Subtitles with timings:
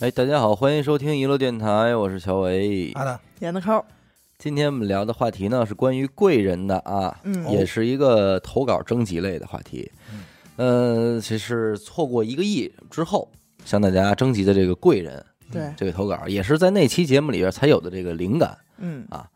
[0.00, 2.92] 哎，大家好，欢迎收听娱乐电台，我是乔维。
[2.94, 3.84] 好的，演的抠，
[4.38, 7.48] 今天我们聊的话题呢是关于贵人的啊，嗯。
[7.50, 9.90] 也是一个投稿征集类的话题。
[10.56, 13.30] 嗯，其实错过一个亿之后，
[13.64, 18.56] 向大家征集的这个贵人对，这个投稿，也是在那期节目里边才有的这个灵感。
[18.78, 19.06] 嗯。
[19.10, 19.28] 啊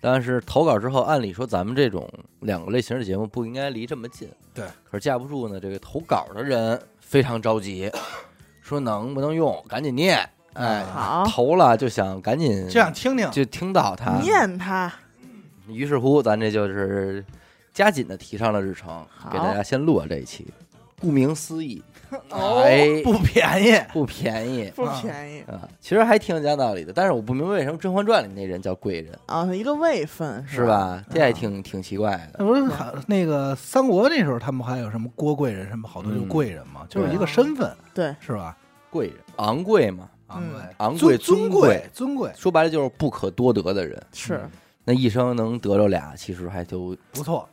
[0.00, 2.06] 但是投稿之后，按理说咱们这种
[2.40, 4.28] 两个类型的节目不应该离这么近。
[4.52, 7.90] 对，可是架不住呢，这个投稿的人非常着急，
[8.64, 10.26] 说能不能用，赶紧念。
[10.54, 14.18] 哎，好投了就想赶紧就想听听，就听到他。
[14.20, 14.90] 念他，
[15.68, 17.22] 于是乎，咱这就是
[17.74, 20.46] 加紧的提上了日程，给大家先录了这一期。
[21.04, 21.82] 顾名思义，
[23.04, 23.82] 不便宜。
[23.92, 26.94] 不便宜不便宜啊，其实还挺有讲道理的。
[26.94, 30.64] 但是我不明白为什么《甄嬛传》里那人叫贵人，啊，一个位分是？
[30.64, 31.04] 吧？
[31.10, 32.36] 这还挺挺奇怪的。
[32.38, 38.56] 那不是还那个三国那时候，他们还有什么郭贵人，什么好多就嗯贵人嘛，就是一个身份，对，是吧？
[38.88, 44.02] 贵人，昂贵嘛，昂贵、昂贵尊贵贵、尊贵，说白了就是不可多得的人。
[44.12, 44.40] 是
[44.84, 47.46] 那一生能得着俩，其实还都不错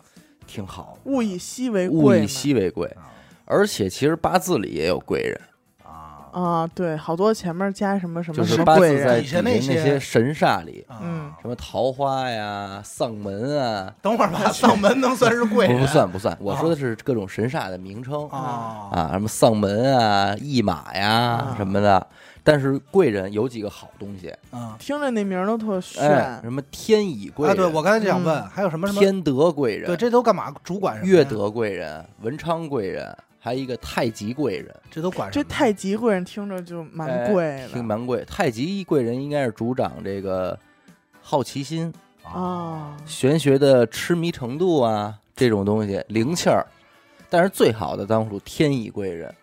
[0.47, 0.97] 挺好。
[1.05, 3.11] 物以稀为贵物以稀为贵，啊
[3.51, 5.41] 而且其实八字里也有贵人，
[5.83, 6.29] 啊。
[6.31, 11.01] 啊，对，好多前面加什么什么就是什么贵八字在人底下那底下那些些神煞里，啊！
[11.03, 11.29] 嗯。
[11.41, 15.75] 什么桃花呀、丧门啊，等会儿吧，丧门能算是贵人？
[15.75, 18.89] 不不算不算，我说的是各种神煞的名称啊。
[18.91, 22.07] 啊，什么丧门啊、驿马呀啊什么的。
[22.43, 27.53] 但是贵人有几个好东西，啊听着那名儿都特哎，炫，什么天乙贵啊！
[27.53, 28.47] 人、对我刚才就想问，嗯。
[28.49, 28.99] 还有什么什么？
[28.99, 30.51] 天德贵人、对，这都干嘛？
[30.63, 31.17] 主管什么呀？
[31.17, 38.23] 乐，德贵人、文昌贵人，还有一个太极贵人，这都管这太极贵人听着就蛮贵哎挺蛮贵。
[38.27, 40.57] 太极贵人应该是主掌这个
[41.21, 41.91] 好奇心、
[42.23, 46.63] 啊，玄学的痴迷程度啊，这种东西灵气儿。
[47.31, 49.33] 但是最好的当属天乙贵人，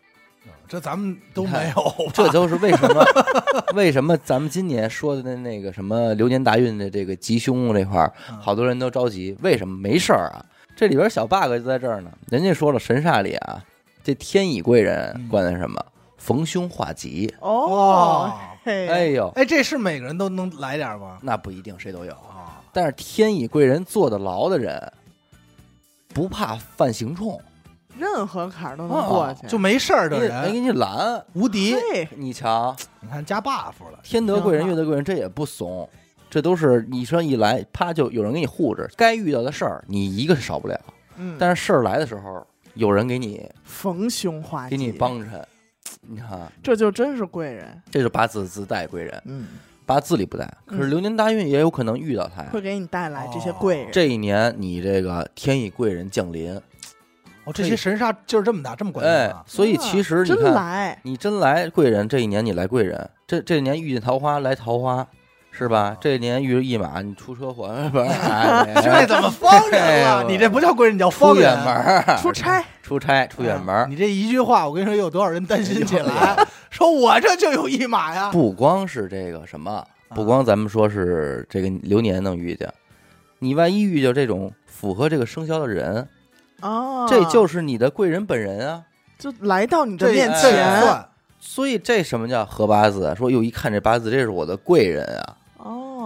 [0.68, 3.04] 这咱们都没有，这就是为什么
[3.74, 8.08] 为什么咱们今年说的那那个什么流年大运的这个吉凶这块
[8.40, 10.44] 好多人都着急，为什么没事儿啊？
[10.76, 12.10] 这里边小 bug 就在这儿呢。
[12.28, 13.64] 人家说了，神煞里啊，
[14.08, 15.28] 这天乙贵人嗯。
[15.28, 15.84] 管的什么？
[16.16, 17.30] 逢凶化吉。
[17.40, 18.32] 哦，
[18.64, 21.18] 哎呦，哎，这是每个人都能来点吗？
[21.20, 24.90] 那不一定谁都有，啊，但是天乙贵人坐得牢的人，
[26.14, 27.38] 不怕犯刑冲，
[27.98, 30.42] 任何坎儿都能哦过去，就没事儿的人。
[30.42, 31.22] 没给你拦。
[31.34, 31.76] 无敌。
[32.16, 35.86] 你瞧，你看加 buff 了，天德贵人、月德贵人，这也不怂，
[36.30, 40.80] 这都是你说一来，啪就有人给你护着，该遇到的事儿你一个是少不了，
[41.18, 42.46] 嗯，但是事儿来的时候，
[42.78, 45.44] 有人给你逢凶化吉，给你，帮衬。
[46.08, 49.46] 你看，这就真是贵人，这就八字自带贵人，嗯，
[49.84, 52.50] 八字里不带，可是嗯流年大运也有可能遇到他呀。
[52.52, 56.54] 会给你带来这些哦贵人，这一年你这个天意贵人降临，
[57.44, 59.44] 哦，这些神煞劲儿这么大，这么管哎用啊，！
[59.44, 65.08] 所以其实你真看，来，你真来贵人，这一年你来贵人，这这一年遇见桃花来桃花，
[65.58, 65.96] 是吧？
[66.00, 68.04] 这年遇着一马，你出车祸，不是？
[68.04, 70.22] 哎这怎么方人了？
[70.28, 72.16] 你这不叫贵人，你叫方人出远门。
[72.22, 78.30] 出差，出差出远门你这一句话，我跟你说，有多少人担心起来，说我这就有一马呀？
[78.30, 82.72] 不光是这个什么，啊不光咱们说是这个流年能遇见，
[83.40, 86.08] 你万一遇见这种符合这个生肖的人，
[86.60, 88.82] 哦，这就是你的贵人本人啊。
[89.18, 91.04] 就来到你的面前，
[91.40, 93.14] 所以这什么叫合八字啊？
[93.14, 95.36] 说哟，一看这八字，这是我的贵人啊，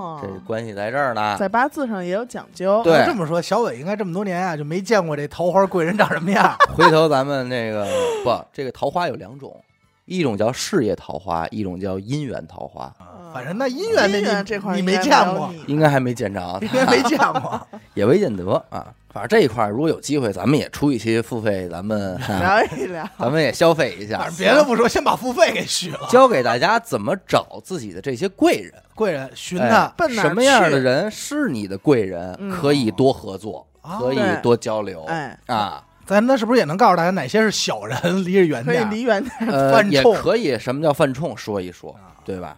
[0.02, 1.36] 哦这，关系在这儿呢。
[1.38, 6.56] 在八字上也有讲究，对这么说，小伟应该这么多年啊，就没见过这桃花贵人长什么样。
[6.74, 7.86] 回头咱们那个
[8.24, 9.62] 不，这个桃花有两种，
[10.04, 17.58] 一种叫事业桃花，一种叫姻缘桃花，嗯反正那姻缘那这块你没见过，应该还没见着啊，应该没见过。
[17.94, 18.86] 也未见得啊。
[19.12, 26.00] 反正这一块儿如果有机会，咱们也出一期付费，咱们、啊、聊一聊， 咱们也消费一下反正，别的不说，先把付费给续了。
[26.10, 28.72] 教给大家怎么找自己的这些贵人。
[28.94, 35.84] 贵人寻哎他，奔哪什么样的人是你的贵人，嗯可以多合作，哦可以多交流哎，啊。
[36.04, 38.90] 咱那是不是也能告诉大家哪些是小人，离着远可以点儿？
[38.90, 41.36] 离远点，呃，也犯冲可以，什么叫犯冲？
[41.36, 42.56] 说一说，啊对吧？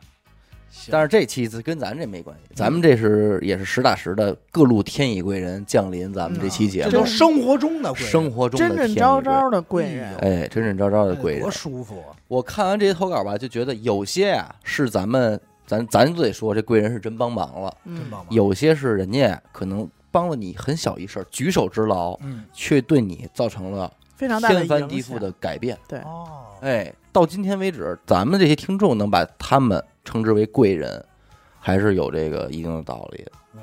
[0.77, 11.51] 行但是这期跟咱这没关系，咱们这是也是实打实的各路天乙贵人降临咱们这期节目这都，生活中的贵人，生活中真真招招的贵人，哎，真真招招的贵人多。
[11.51, 12.11] 舒服啊！
[12.27, 18.35] 我看完这些投稿吧，就觉得有些啊、是咱们咱咱就得说这贵人是真帮忙了，嗯真帮忙。
[18.35, 25.79] 有些是人家可能帮了你很小一事，举手之劳，嗯却对你造成了非常大的天翻地覆的改变。
[25.89, 26.27] 对，哦，
[26.61, 31.05] 哎，到今天为止，咱们这些听众能把他们称之为贵人，
[31.59, 33.33] 还是有这个一定的道理的。
[33.55, 33.61] 嗯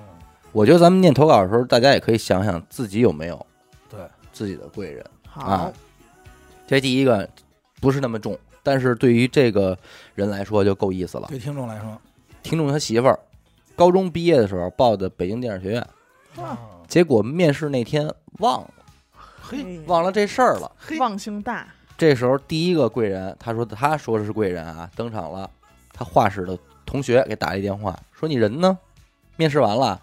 [0.54, 3.46] 我觉得咱们念投稿的时候，大家也可以想想自己有没有
[3.90, 4.00] 对
[4.34, 5.02] 自己的贵人。
[5.26, 5.74] 好啊，
[6.68, 7.26] 这第一个
[7.80, 9.78] 不是那么重，但是对于这个
[10.14, 11.28] 人来说就够意思了。
[11.30, 11.98] 对听众来说，
[12.44, 13.18] 听众他媳妇儿
[13.78, 15.88] 高中毕业的时候报的北京电影学院，
[16.36, 18.74] 啊结果面试那天忘了，
[19.52, 20.72] 嘿，忘了这事儿了。
[20.78, 20.98] 嘿。
[21.00, 21.68] 忘性大，
[21.98, 25.50] 这时候第一个贵人，他说他说的是贵人啊，登场了。
[25.94, 28.78] 他画室的同学给打了一电话，说你人呢？
[29.36, 30.00] 面试完了，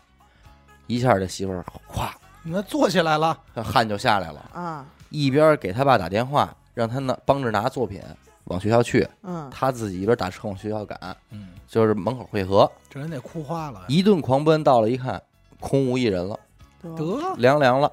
[0.86, 2.08] 一下这媳妇儿咵
[2.42, 8.00] 那坐起来了，汗就下来了，啊，一边给他爸打电话，让他呢帮着拿作品
[8.44, 10.98] 往学校去，嗯，他自己一边打车往学校赶，
[11.30, 15.20] 嗯，就是门口汇合，这人得哭花了，一顿狂奔，到了一看
[15.60, 16.38] 空无一人了，
[16.80, 16.94] 得。
[16.96, 17.34] 得。
[17.36, 17.92] 凉凉了，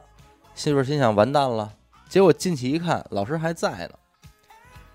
[0.56, 1.72] 媳妇儿心想完蛋了，
[2.10, 3.92] 结果进去一看，老师还在呢，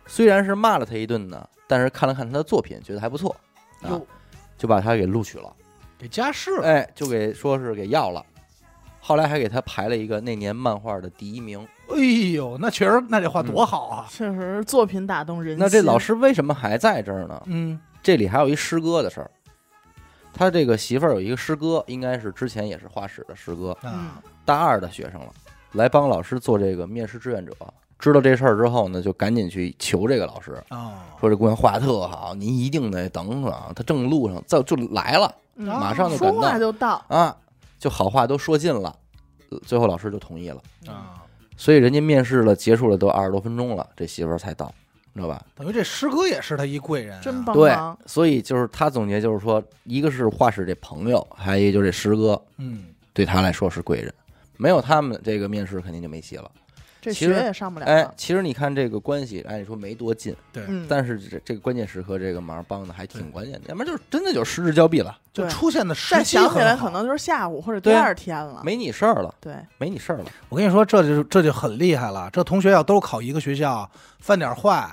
[0.06, 3.36] 虽然是骂了他一顿呢，但是看了看他的作品，觉得还不错，
[3.82, 4.00] 啊，
[4.56, 5.54] 就把他给录取了，
[5.98, 8.24] 给加试了，哎，就给说是给要了，
[9.00, 11.60] 后来还给他排了一个那年漫画的第一名。
[11.90, 11.98] 哎
[12.32, 15.58] 呦，那确实，那这画多好啊，确实作品打动人心。
[15.58, 17.42] 那这老师为什么还在这儿呢？
[17.46, 17.78] 嗯。
[18.02, 19.30] 这里还有一师哥的事儿。
[20.32, 23.92] 他这个媳妇儿有一个师哥，应该是之前也是画室的师哥，嗯。
[23.92, 25.32] 啊，大二的学生了，
[25.72, 27.52] 来帮老师做这个面试志愿者。
[27.98, 37.36] 知道这事儿之后呢，就赶紧去求这个老师，啊，说这姑娘画得特好，您一定得等等，她正路上就就来了嗯马上就说赶到话就到，啊，
[37.78, 38.96] 就好话都说尽了，
[39.50, 40.62] 呃最后老师就同意了。
[40.86, 41.22] 啊，
[41.58, 44.72] 所以人家面试了，结束了都二十多分钟了，这媳妇儿才到，
[45.14, 45.44] 知道吧？
[45.54, 54.14] 等于这师哥也是他一贵人啊，真帮对忙。，所以就是他总结就是说，一个是画室这朋友，还有一个就是这师哥，嗯，对他来说是贵人，
[54.60, 56.50] 没有他们这个面试肯定就没戏了。
[57.02, 57.86] 这其实学也上不了。
[57.86, 68.60] 哎，其实你看这个关系，按理说没多近，对，嗯，但是这这个关键时刻这个忙帮的还挺关键的，要不然就是真的就是失之交臂了，就出现的时再机想起来可能就是下午或者第二天了。
[68.62, 70.26] 没你事儿了，对，没你事儿了。
[70.50, 72.28] 我跟你说，这就这就很厉害了。
[72.30, 74.86] 这同学要都考一个学校，犯点坏，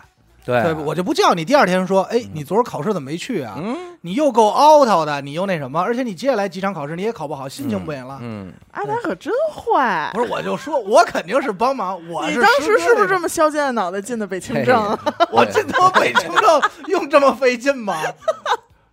[0.47, 3.55] 对对，我就不叫你第二天说，哎嗯，你昨儿考试怎么没去啊？
[3.57, 8.17] 嗯，你又够 out 的，你又那什么，而且你接下来几场考试你也考不好，心情不行了。
[8.21, 10.09] 嗯，阿达可真坏。
[10.13, 13.27] 不是，我就说，我肯定是帮忙，我你当时是不是这么？
[13.27, 14.97] 削尖了脑袋进的北清政？
[15.31, 17.93] 我进他妈北清政 用这么费劲吗？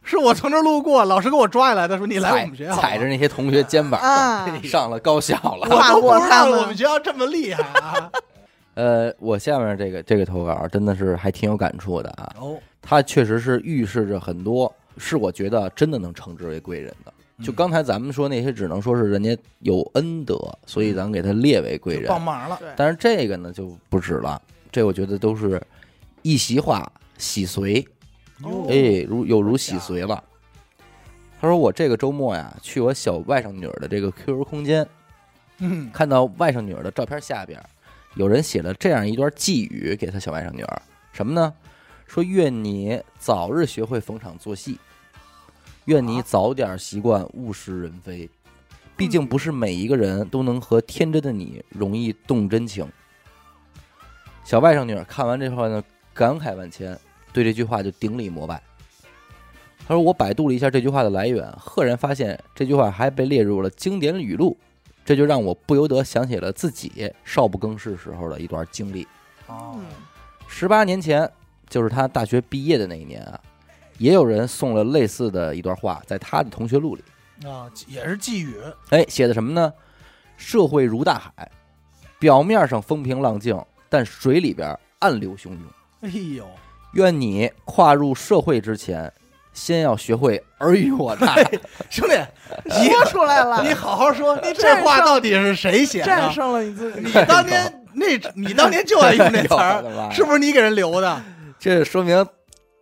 [0.07, 5.61] 是我从这儿路过，老师给我抓下来的，说你来我们学校，踩着那些同学肩膀，啊，上了高校了。
[5.63, 8.11] 我都不知跨过他们道我们学校这么厉害啊！
[8.75, 17.13] 呃，我下面这个这个投稿真的是还挺有感触的啊，哦，它确实是预示着很多，是我觉得真的能称之为贵人的。
[17.43, 20.37] 就嗯刚才咱们说那些，只能说是人家有恩德，
[20.67, 22.09] 所以咱给他列为贵人。
[22.09, 24.41] 帮忙了，但是这个呢就不止了，
[24.71, 25.61] 这我觉得都是
[26.23, 27.85] 一席话洗髓，
[28.43, 30.23] 哦哎，如有如洗髓了。
[31.41, 34.87] 他说我这个周末呀，去我小外甥女儿的这个 QQ 空间，
[35.59, 37.61] 嗯，看到外甥女儿的照片下边，
[38.15, 40.83] 有人写了这样一段寄语给他小外甥女儿，
[41.13, 41.53] 什么呢？
[42.07, 44.79] 说愿你早日学会逢场作戏，
[45.87, 48.29] 愿你早点习惯物是人非。
[48.97, 52.89] 毕竟不是每一个人都能和天真的你容易动真情。
[54.45, 55.83] 小外甥女儿看完这话呢，
[56.13, 56.97] 感慨万千，
[57.33, 58.63] 对这句话就顶礼膜拜。
[59.87, 64.57] 他说：“我百度了一下这句话的来源，赫然发现这句话还被列入了经典语录。
[65.05, 69.07] 这就让我不由得想起了自己少不更事时候的一段经历。
[69.47, 69.85] 哦嗯，
[70.49, 71.31] 十八年前，
[71.69, 73.39] 就是他大学毕业的那一年啊，
[73.99, 77.05] 也有人送了类似的一段话，在他的同学录里。
[77.47, 78.57] 啊，也是寄语，
[78.91, 79.73] 哎，写的什么呢？
[80.37, 81.51] 社会如大海，
[82.19, 85.61] 表面上风平浪静，但水里边暗流汹涌。
[86.01, 86.49] 哎呦，
[86.93, 89.13] 愿你跨入社会之前，
[89.55, 91.35] 先要学会尔虞我诈。
[91.89, 92.15] 兄弟，
[92.65, 96.05] 你 说出来了，你好好说，你这话到底是谁写的？
[96.05, 97.01] 战胜了你自己。
[97.01, 99.83] 你当年那，你当年就爱用那词儿，
[100.13, 101.23] 是不是你给人留的？
[101.59, 102.27] 这说明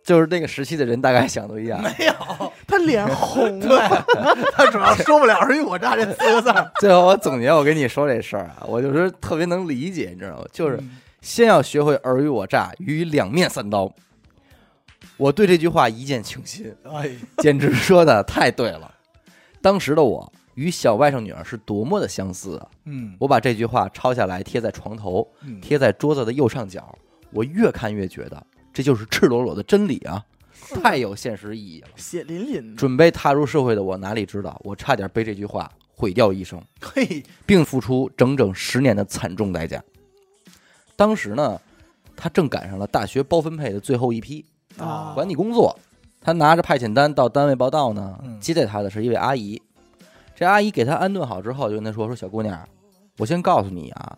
[0.03, 1.81] 就是那个时期的人大概想都一样。
[1.81, 4.05] 没有，他脸红对了，
[4.53, 10.45] 他主要说不了“尔虞我诈”这四个字儿， 最后我总结，我跟你说这事儿啊，我就是特别能理解，你知道吗？
[10.51, 13.89] 就是嗯先要学会尔虞我诈，与两面三刀。
[15.17, 18.93] 我对这句话一见倾心，哎，简直说的太对了。
[19.61, 22.67] 当时的我与小外甥女儿是多么的相似啊！
[22.85, 26.97] 嗯我把这句话抄下来贴在床头，嗯，贴在桌子的右上角。
[27.31, 30.23] 我越看越觉得这就是赤裸裸的真理啊，
[30.81, 31.87] 太有现实意义了。
[31.95, 32.77] 血淋淋的。
[32.77, 36.61] 准备踏入社会的我哪里知道，我差点被这句话毁掉一生。
[36.81, 39.83] 嘿，并付出整整十年的惨重代价。
[40.95, 41.59] 当时呢，
[42.15, 44.45] 他正赶上了大学包分配的最后一批
[44.77, 45.11] 啊。
[45.15, 45.77] 管你工作，
[46.21, 49.61] 他拿着派遣单到单位报道呢嗯，接待他的是一位阿姨。
[50.35, 52.67] 这阿姨给他安顿好之后，就跟他说：“说小姑娘，
[53.17, 54.17] 我先告诉你啊，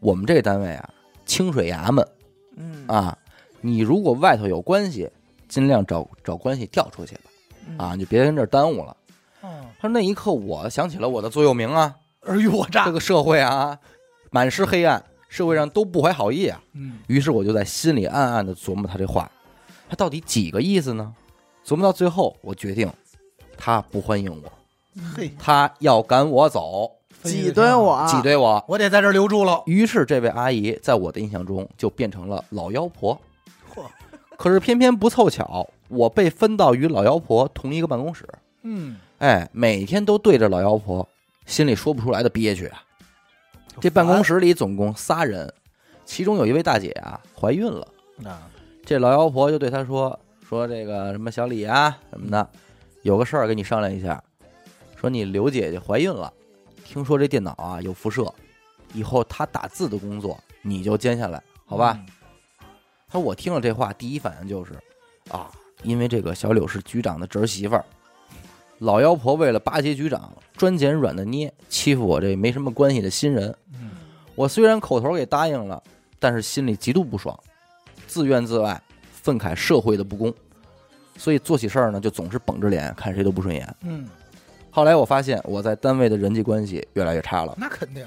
[0.00, 0.90] 我们这个单位啊，
[1.24, 2.06] 清水衙门。
[2.56, 3.16] 嗯，啊，
[3.60, 5.10] 你如果外头有关系，
[5.48, 7.22] 尽量找找关系调出去吧，
[7.66, 7.78] 嗯。
[7.78, 8.96] 啊，你就别跟这儿耽误了。
[9.42, 13.78] 嗯，他说那一刻，我想起了我的座右铭啊，尔虞我诈这，个社会啊，
[14.30, 16.62] 满是黑暗，社会上都不怀好意啊。
[16.74, 19.30] 嗯，于是我就在心里暗暗的琢磨他这话，
[19.94, 21.14] 他到底几个意思呢？
[21.64, 22.92] 琢磨到最后，我决定
[23.56, 24.52] 他不欢迎我，
[25.16, 26.90] 嘿，他要赶我走，
[27.22, 28.64] 挤兑我，挤兑我。
[28.66, 29.62] 我得在这儿留住了。
[29.66, 33.16] 于是这位阿姨在我的印象中就变成了老妖婆。
[33.72, 33.82] 嚯，
[34.36, 38.28] 可是偏偏不凑巧，我被分到与老妖婆同一个办公室。
[38.62, 41.08] 嗯，哎，每天都对着老妖婆，
[41.46, 42.82] 心里说不出来的憋屈啊。
[43.80, 45.54] 这办公室里总共仨人，
[46.04, 47.86] 其中有一位大姐啊怀孕了。
[48.24, 48.50] 啊，
[48.84, 52.48] 这老妖婆就对他说：“说这个什么小李啊什么的，
[53.02, 54.22] 有个事儿跟你商量一下。
[54.96, 56.32] 说你刘姐姐怀孕了，
[56.84, 58.32] 听说这电脑啊有辐射，
[58.92, 62.06] 以后她打字的工作你就兼下来，好吧？”嗯
[63.06, 64.72] 他说我听了这话，第一反应就是，
[65.30, 65.48] 啊，
[65.84, 67.84] 因为这个小柳是局长的侄儿媳妇儿，
[68.78, 73.56] 老妖婆为了巴结局长，专捡软的捏，欺负我这没什么关系的新人。
[73.72, 73.92] 嗯，
[74.34, 75.80] 我虽然口头给答应了，
[76.18, 77.38] 但是心里极度不爽，
[78.14, 78.80] 自怨自艾，
[79.10, 80.32] 愤慨社会的不公，
[81.16, 83.76] 所以做起事儿呢就总是绷着脸，看谁都不顺眼。
[83.80, 84.08] 嗯，
[84.70, 88.06] 后来我发现我在单位的人际关系越来越差了，那肯定。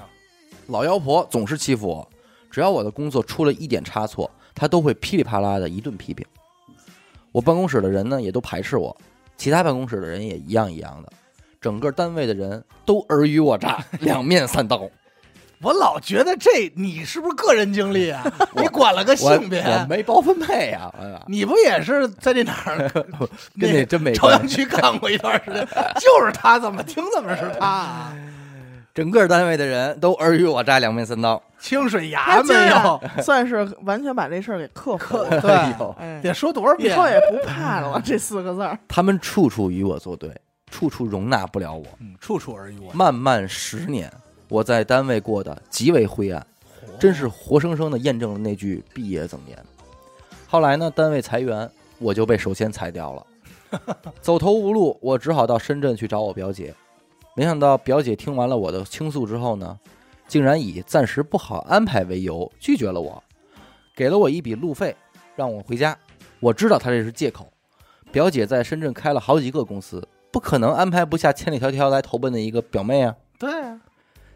[0.68, 2.08] 老妖婆总是欺负我，
[2.50, 6.26] 只要我的工作出了一点差错，她都会噼里啪啦的一顿批评。
[7.30, 8.96] 我办公室的人呢也都排斥我，
[9.36, 11.12] 其他办公室的人也一样一样的，
[11.60, 14.88] 整个单位的人都尔虞我诈，两面三刀。
[15.60, 18.24] 我老觉得这你是不是个人经历啊？
[18.54, 20.92] 你管了个性别，我没包分配呀、
[21.26, 22.88] 你不也是在这哪儿
[23.58, 24.46] 跟那真没朝阳。
[24.46, 25.66] 区干过一段时间？
[25.96, 28.14] 就是他，怎么听怎么是他啊？
[28.94, 31.40] 整个单位的人都尔虞我诈，两面三刀。
[31.60, 35.40] 清水他衙没竟然有，算是完全把这事儿给克服了。
[35.40, 36.96] 对得说多少以遍？
[36.96, 38.78] 后也不怕了这四个字儿。
[38.86, 40.32] 他们处处与我作对，
[40.70, 41.84] 处处容纳不了我。
[41.98, 42.94] 嗯，处处尔虞我诈。
[42.96, 44.12] 漫漫十年，
[44.48, 46.46] 我在单位过得极为灰暗，
[46.98, 49.58] 真是活生生的验证了那句毕业赠言。
[50.46, 53.26] 后来呢，单位裁员，我就被首先裁掉了，
[54.20, 56.74] 走投无路，我只好到深圳去找我表姐。
[57.36, 59.78] 没想到表姐听完了我的倾诉之后呢，
[60.26, 63.22] 竟然以暂时不好安排为由拒绝了我，
[63.94, 64.96] 给了我一笔路费，
[65.36, 65.96] 让我回家。
[66.40, 67.46] 我知道她这是借口。
[68.10, 73.14] 表姐在深圳开了好几个公司，不可能安排不下千里迢迢来投奔的一个表妹啊。
[73.38, 73.80] 对啊，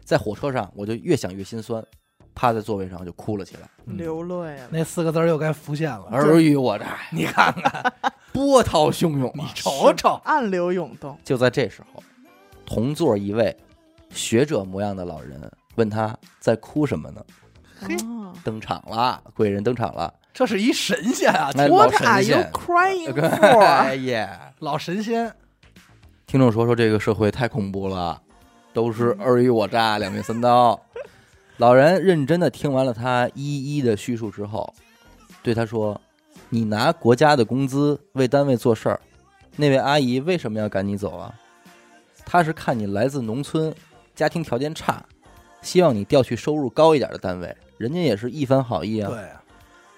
[0.03, 1.83] 在火车上，我就越想越心酸，
[2.35, 3.69] 趴在座位上就哭了起来。
[3.85, 4.67] 嗯流泪了。
[4.69, 6.05] 那四个字儿又该浮现了。
[6.11, 7.93] 尔虞我诈， 你看看，
[8.31, 9.51] 波涛汹涌 你啊！
[9.55, 12.01] 瞅瞅，暗流涌动，就在这时候，
[12.65, 13.55] 同座一位
[14.09, 15.39] 学者模样的老人
[15.75, 17.23] 问他在哭什么呢？
[17.79, 20.13] 嘿哦登场了，贵人登场了。
[20.33, 24.03] 这是一神仙啊，哎，What 神 are you 仙 crying 哎 for？
[24.09, 24.51] 呀！
[24.59, 25.31] 老神仙。
[26.25, 28.19] 听众说说这个社会太恐怖了，
[28.73, 30.79] 都是尔虞我诈，两面三刀。
[31.57, 34.73] 老人认真的听完了他一一的叙述之后，
[35.43, 36.01] 对他说
[36.49, 38.99] ：“你拿国家的工资为单位做事儿，
[39.55, 41.33] 那位阿姨为什么要赶你走啊？
[42.25, 43.73] 她是看你来自农村，
[44.15, 45.05] 家庭条件差，
[45.61, 49.09] 希望你调去收入高一点的单位，人家也是一番好意啊。
[49.09, 49.43] 对啊，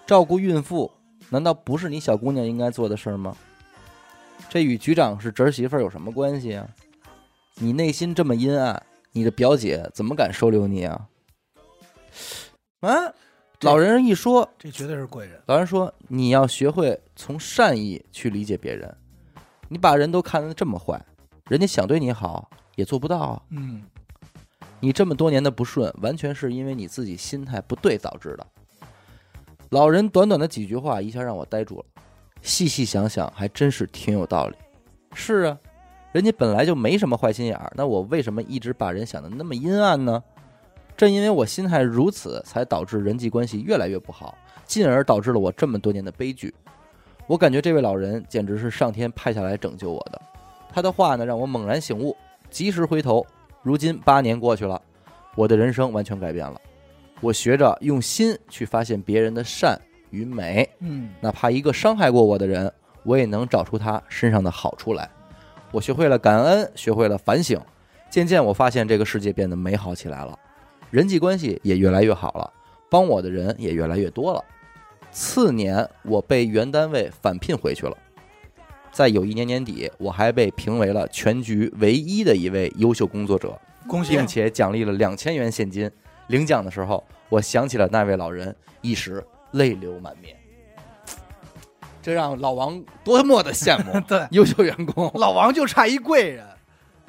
[0.05, 0.91] 照顾孕妇，
[1.29, 3.35] 难道不是你小姑娘应该做的事儿吗？
[4.49, 6.67] 这与局长是侄儿媳妇儿有什么关系啊？
[7.55, 11.07] 你内心这么阴暗，你的表姐怎么敢收留你啊？
[12.81, 13.13] 啊！
[13.61, 15.41] 老人一说，这绝对是贵人。
[15.45, 18.93] 老人说你要学会从善意去理解别人，
[19.69, 21.01] 你把人都看得这么坏，
[21.47, 23.41] 人家想对你好也做不到啊。
[23.51, 23.81] 嗯，
[24.81, 28.45] 你这么多年的不顺，完全是因为你自己心态不对导致的。
[29.69, 31.85] 老人短短的几句话，一下让我呆住了。
[32.41, 34.55] 细细想想，还真是挺有道理。
[35.13, 35.57] 是啊，
[36.15, 40.23] 人家本来就没什么坏心眼儿，那我为什么一直把人想的那么阴暗呢？
[40.95, 46.55] 正因为我心态如此，才导致人际关系越来越不好，进而导致了我这么多年的悲剧。
[47.27, 50.21] 我感觉这位老人简直是上天派下来拯救我的。
[50.71, 52.15] 他的话呢，让我猛然醒悟，
[52.49, 53.27] 及时回头。
[53.61, 54.81] 如今八年过去了，
[55.35, 56.61] 我的人生完全改变了。
[57.19, 59.77] 我学着用心去发现别人的善
[60.11, 62.71] 与美，嗯，哪怕一个伤害过我的人，
[63.03, 65.09] 我也能找出他身上的好处来。
[65.75, 67.59] 我学会了感恩，学会了反省，
[68.09, 70.39] 渐渐我发现这个世界变得美好起来了，
[70.89, 72.49] 人际关系也越来越好了，
[72.89, 74.41] 帮我的人也越来越多了。
[75.11, 77.97] 次年，我被原单位返聘回去了。
[78.93, 85.91] 在有一年年底，我还被评为了全局唯一的一位优秀工作者，恭喜并且奖励了两千元现金。
[86.27, 90.37] 领奖的时候，我想起了那位老人，一时泪流满面。
[92.05, 95.11] 这让老王多么的羡慕 对，优秀员工。
[95.15, 96.45] 老王就差一贵人。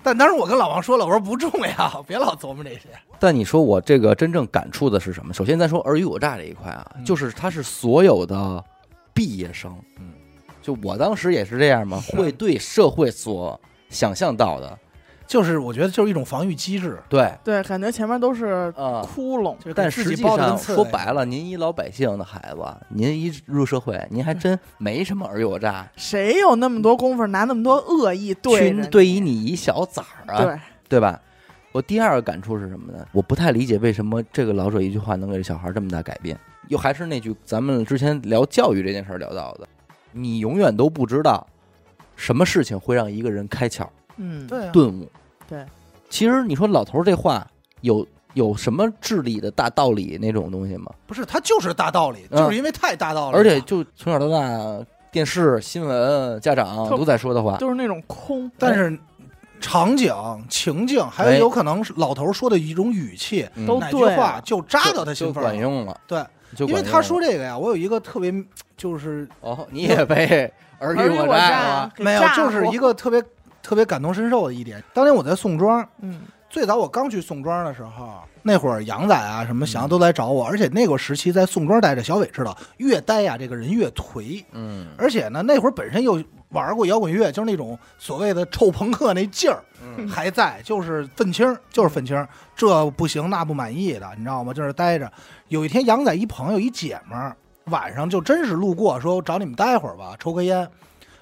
[0.03, 2.89] 但当时我跟老王说了，我说不重要，别老琢磨这些。
[3.19, 5.35] 但你说我这个真正感触的是什么？
[5.35, 8.65] 首先，咱说尔虞我诈这一块啊，嗯就是他是所有的
[9.13, 10.15] 毕业生，嗯，
[10.63, 13.61] 就我当时也是这样嘛，会对社会所
[13.91, 14.79] 想象到的，
[15.27, 31.21] 就是我觉得就是一种防御机制，对，对，感觉前面都是啊、窟窿，就是但实际上说白了，您一老百姓的孩子，您一入社会，您还真没什么尔虞我诈，谁有那么多功夫拿那么多恶意对去对于你一小崽儿啊，对，对吧？
[31.73, 33.07] 我第二个感触是什么呢？
[33.13, 36.39] 我不太理解为什么这个老者一句话能给小孩这么大改变。
[36.69, 39.69] 又还是那句咱们之前聊教育这件事儿聊到的，
[40.13, 41.47] 你永远都不知道
[42.17, 45.09] 什么事情会让一个人开窍嗯，对啊，顿悟。
[45.49, 45.65] 对，
[46.09, 47.47] 其实你说老头儿这话
[47.81, 50.93] 有有什么智力的大道理那种东西吗？
[51.07, 52.39] 不是他就是大道理，嗯。
[52.39, 58.99] 就是因为太大道理了，而且就从小到大，电视、新闻、家长特都在说的话，就是那种空，但是
[59.61, 60.15] 场景、
[60.49, 63.67] 情境，还哎有有可能是老头说的一种语气，嗯。
[63.67, 65.53] 都哪句话就扎到他就心缝儿了。
[65.53, 66.01] 管用了。
[66.07, 66.23] 对，
[66.55, 68.35] 就因为他管用了说这个呀，我有一个特别
[68.77, 71.93] 就是哦，你也被尔虞我诈诈了。
[71.99, 73.23] 没有，炸就是一个特别
[73.67, 74.81] 特别感同身受的一点。
[74.95, 94.55] 当年我在宋庄，嗯，最早我刚去宋庄的时候，那会儿杨仔啊什么嗯想都来找我，而且那个时期在宋庄待着，小伟知道，越待呀这个人越颓，嗯而且呢那会儿本身又玩过摇滚乐，就是那种所谓的臭朋克那劲儿嗯还在，就是愤青儿，就是愤青儿，这不行那不满意的，你知道吗？
[94.55, 95.11] 就是待着。
[95.49, 100.69] 有一天杨仔一朋友一姐们儿晚上就真是路过，说找你们待会儿吧，抽根烟。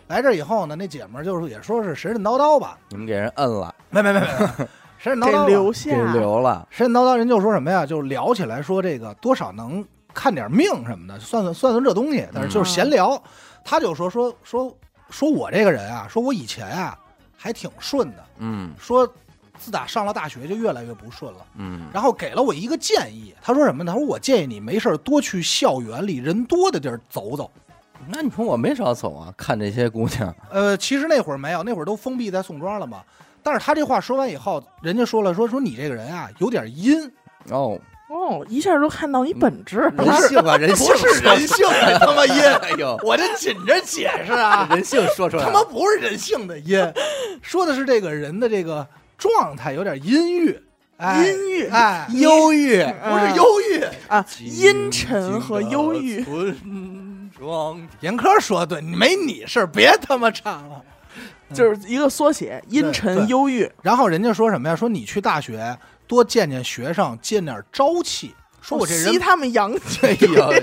[0.06, 4.28] 来这以后呢，那姐们儿就是也说是神神叨叨吧，你们给人摁了，没没没没，没
[4.98, 6.66] 神神叨叨给留下给留了。
[6.70, 7.86] 神神叨叨，人就说什么呀？
[7.86, 13.20] 就聊起来说这个多少能看点命什么的，算算算算这东西，但是就是闲聊。
[13.64, 14.74] 他就说说说
[15.08, 16.98] 说我这个人啊，说我以前啊
[17.36, 19.10] 还挺顺的，嗯说
[19.58, 21.38] 自打上了大学就越来越不顺了。
[21.56, 23.92] 嗯然后给了我一个建议，他说什么呢？
[23.92, 27.50] 他说我建议你没事儿多去校园里人多的地儿走走。
[28.08, 33.02] 那你说我没少走啊，看这些姑娘，呃，其实那会儿没有，那会儿都封闭在宋庄了嘛。
[33.42, 37.10] 但是他这话说完以后，人家说了说说你这个人啊有点阴，
[37.50, 46.80] 哦，哦，一下就看到你本质，人性啊，人性不是人性的他妈阴， 哎呦，我这紧着解释啊， 人性说出来他，妈不是人性的阴，
[47.42, 48.86] 说的是这个人的这个
[49.18, 50.58] 状态有点阴郁，
[50.96, 53.84] 哎、阴郁哎，忧郁，不是忧郁。
[54.08, 56.56] 啊，阴沉和忧郁，村
[57.44, 60.82] 庄严科说的对，没你事儿，别他妈唱了。
[61.52, 63.70] 就是一个缩写，阴沉忧郁。
[63.82, 64.74] 然后人家说什么呀？
[64.74, 65.76] 说你去大学
[66.06, 68.34] 多见见学生，见点朝气。
[68.62, 70.54] 说我这人吸他们阳气，哎呦，我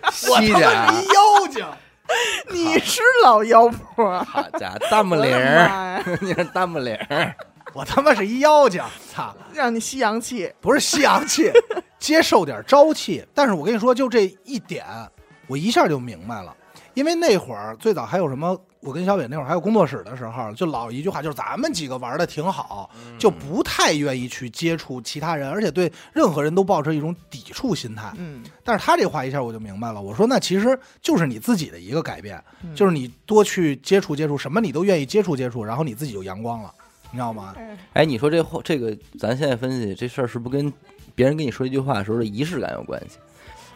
[0.00, 1.66] 他吸点啊妈是一妖精，
[2.54, 7.34] 你是老妖婆啊，好家伙，大木我的铃儿， 你是大木铃儿，
[7.74, 8.80] 我他妈是一妖精，
[9.12, 9.36] 操！
[9.52, 11.50] 让你吸阳气，不是吸阳气，
[11.98, 13.26] 接受点朝气。
[13.34, 14.86] 但是我跟你说，就这一点，
[15.48, 16.54] 我一下就明白了。
[16.94, 28.12] 因为那会儿最早还有什么，我跟小伟那会儿还有工作室的时候，就老一句话，就是咱们几个玩的挺好，就不太愿意去接触其他人，而且对任何人都抱着一种抵触心态。
[28.16, 36.72] 嗯，但是他这话一下我就明白了，我说那其实就是你自己的一个改变，嗯就是你多去接触接触，什么你都愿意接触接触，然后你自己就阳光了，
[37.12, 37.54] 你知道吗？
[37.94, 40.72] 哎，你说这话这个，咱现在分析这事儿是不是跟
[41.14, 43.18] 别人跟你说一句话的时候的仪式感有关系？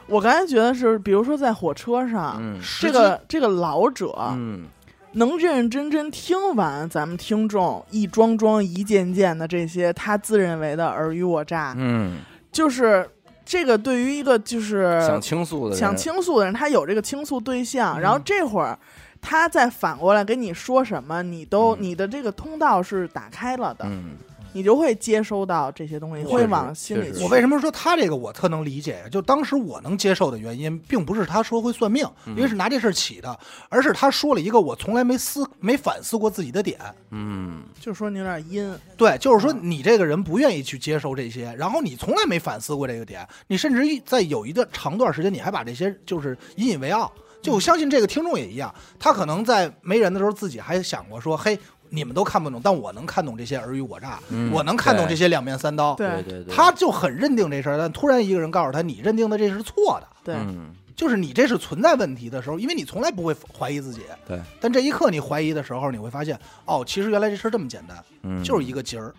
[0.07, 4.65] 我刚才觉得是，比如说在火车上，嗯这个这个老者嗯
[5.13, 13.09] 能认认真真听完咱们听众一桩桩一件件的这些他自认为的尔虞我诈，嗯，就是
[13.45, 18.79] 这个对于一个就是想倾诉的人，想倾诉的人，他有这个倾诉对象，嗯然后这会儿
[19.21, 24.17] 他再反过来跟你说什么，你都、嗯你的这个通道是打开了的，嗯
[24.53, 27.23] 你就会接收到这些东西，会往心里去。
[27.23, 29.09] 我为什么说他这个我特能理解呀？
[29.09, 33.39] 就当时我能接受的原因，并不是他说会算命，嗯因为是拿这事儿起的，
[33.69, 36.79] 而是他说了一个我从来没思没反思过自己的点。
[37.11, 47.11] 嗯就说你有点阴，对，就是说嗯你这个人不愿意去接受这些，然后你从来没反思过这个点，你甚至于在有一段长段时间，你还把这些就是引以为傲。
[47.41, 51.59] 就我相信这个听众也一样，他可能在没人的时候自己还想过说，嘿，
[51.95, 55.95] 你们都看不懂，但我能看懂这些尔虞我诈，嗯我能看懂这些两面三刀。
[55.95, 69.13] 对对对，他就很认定这事儿，但突然一个人告诉他，你认定的这是错的，对，嗯就是你这是存在问题的时候，因为你从来不会怀疑自己，对，但这一刻你怀疑的时候，你会发现，哦，其实原来这事儿这么简单，嗯，就是一个结儿，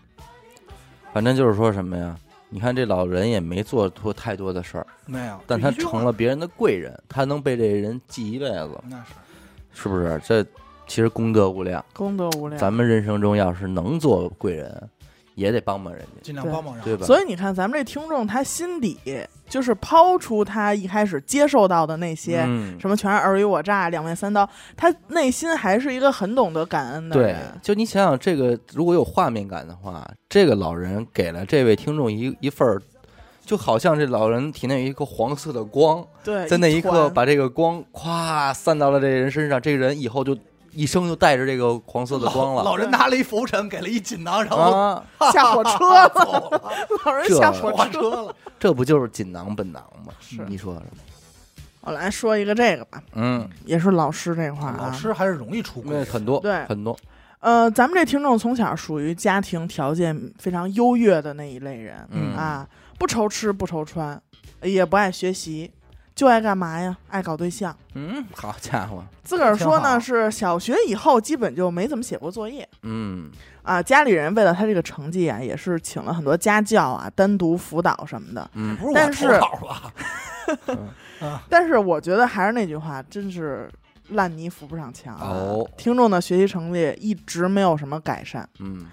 [1.14, 2.18] 反正就是说什么呀？
[2.50, 8.80] 你看这老人也没做出太多的事儿，没有，但他成了别人的贵人，他能被这人记一辈子。
[8.88, 10.22] 那是是不是？
[10.24, 10.46] 这
[10.88, 11.84] 其实功德无量。
[11.94, 12.60] 功德无量。
[12.60, 14.90] 咱们人生中要是能做贵人，
[15.36, 17.06] 也得帮帮人家，尽量帮帮人，对吧？
[17.06, 18.98] 所以你看，咱们这听众他心底
[19.50, 22.44] 就是抛出他一开始接受到的那些。
[22.48, 32.82] 嗯，什么全是尔虞我诈、两面三刀，他内心还是一个很懂得感恩的对人。，就你想想，这个如果有画面感的话，这个老人给了这位听众一一份儿，
[33.46, 40.36] 就好像这老人体内有一个黄色的光，对，在那一刻把这个光咵散到了这人身上，这个人以后就
[40.74, 42.64] 一生就带着这个黄色的光了。
[42.64, 45.04] 老老人拿了一浮尘，给了一锦囊，然后啊！
[45.32, 46.72] 下火车了，走了，
[47.06, 48.24] 老人下火火车。
[48.24, 48.36] 了。
[48.60, 50.14] 这不就是锦囊本囊吗？
[50.20, 50.44] 是。
[50.48, 50.84] 你说说，
[51.82, 54.78] 我来说一个这个吧，嗯，也是老师这块儿啊。
[54.80, 56.66] 老师还是容易出很多，对。
[56.66, 56.98] 很多，
[57.40, 62.34] 呃，咱们这听众从小属于家庭条件非常优越的那一类人、嗯。
[62.36, 62.66] 啊，
[62.98, 64.20] 不愁吃不愁穿，
[64.62, 65.70] 也不爱学习，
[66.16, 66.96] 就爱干嘛呀？
[67.10, 67.76] 爱搞对象。
[67.96, 73.32] 嗯，好家伙，自个儿说呢，是小学以后基本就没怎么写过作业嗯
[73.64, 73.82] 啊。
[73.82, 78.50] 家里人为了他这个成绩啊，也是请了很多家教啊，单独辅导什么的。
[78.54, 79.94] 嗯不是我但是投稿吧？
[81.50, 83.72] 但是我觉得还是那句话，真是
[84.10, 85.28] 烂泥扶不上墙、啊。
[85.30, 88.86] 哦听众的学习成绩一直没有什么改善，嗯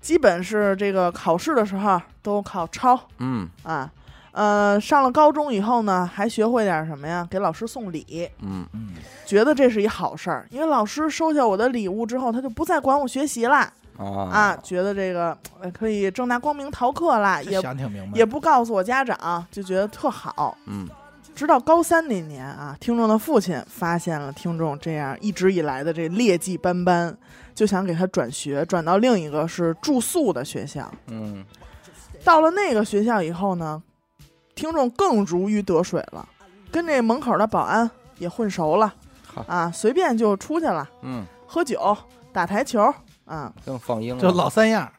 [0.00, 3.90] 基本是这个考试的时候都靠抄嗯啊。
[4.32, 7.26] 呃，上了高中以后呢，还学会点什么呀？
[7.30, 8.88] 给老师送礼，嗯嗯，
[9.26, 18.16] 觉得这是一好事儿，因为老师收下我的礼物之后，他就不再管我学习啦啊啊，觉得这个呃可以正大光明逃课啦，也想挺明白。
[18.16, 20.56] 也不告诉我家长，就觉得特好。
[20.66, 20.88] 嗯
[21.34, 27.16] 直到高三那年啊，听众的父亲发现了听众这样一直以来的这劣迹斑斑，
[27.54, 30.92] 就想给他转学，转到另一个是住宿的学校。
[31.08, 31.42] 嗯
[32.22, 33.82] 到了那个学校以后呢，
[34.54, 36.28] 听众更如鱼得水了，
[36.70, 38.94] 跟这门口的保安也混熟了
[39.46, 41.96] 啊，随便就出去了，嗯，喝酒、
[42.32, 42.92] 打台球
[43.24, 43.52] 啊。
[43.64, 44.90] 更放鹰了，就老三样，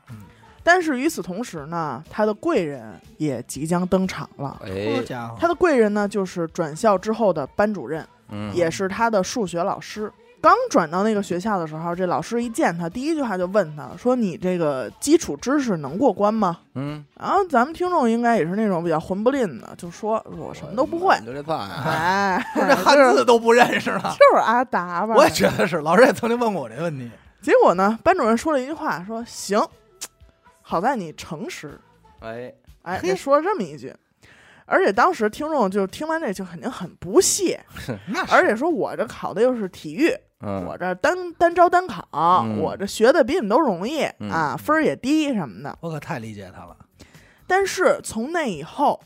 [0.63, 4.61] 但是与此同时呢，他的贵人也即将登场了。
[4.65, 8.05] 哎，家伙，他的贵人呢，就是转校之后的班主任。
[8.35, 10.11] 嗯也是他的数学老师。
[10.43, 21.17] 刚转到那个学校的时候，这老师一见他，第一句话就问他说：“你这个基础知识能过关吗嗯，？”然后咱们听众应该也是那种比较混不吝的，就说：“我什么都不会。
[21.25, 24.01] 就这饭啊，哎， 这汉字都不认识了。
[24.19, 25.15] 就是阿达吧？
[25.15, 27.09] 我也觉得是，老师也曾经问过我这问题。
[27.41, 29.65] 结果呢，班主任说了一句话，说：“行，
[30.61, 31.79] 好在你诚实。
[32.19, 32.53] 哎，”
[32.83, 33.95] 哎，说了这么一句。
[34.65, 37.59] 而且当时听众就听完这就肯定很不屑，
[38.07, 45.77] 那而且说我这考的又是体育，嗯，我这单单招单考，嗯我这学的比你们都容易、嗯啊，分儿也低什么的。
[45.81, 46.75] 我可太理解他了。
[47.45, 48.99] 但是从那以后，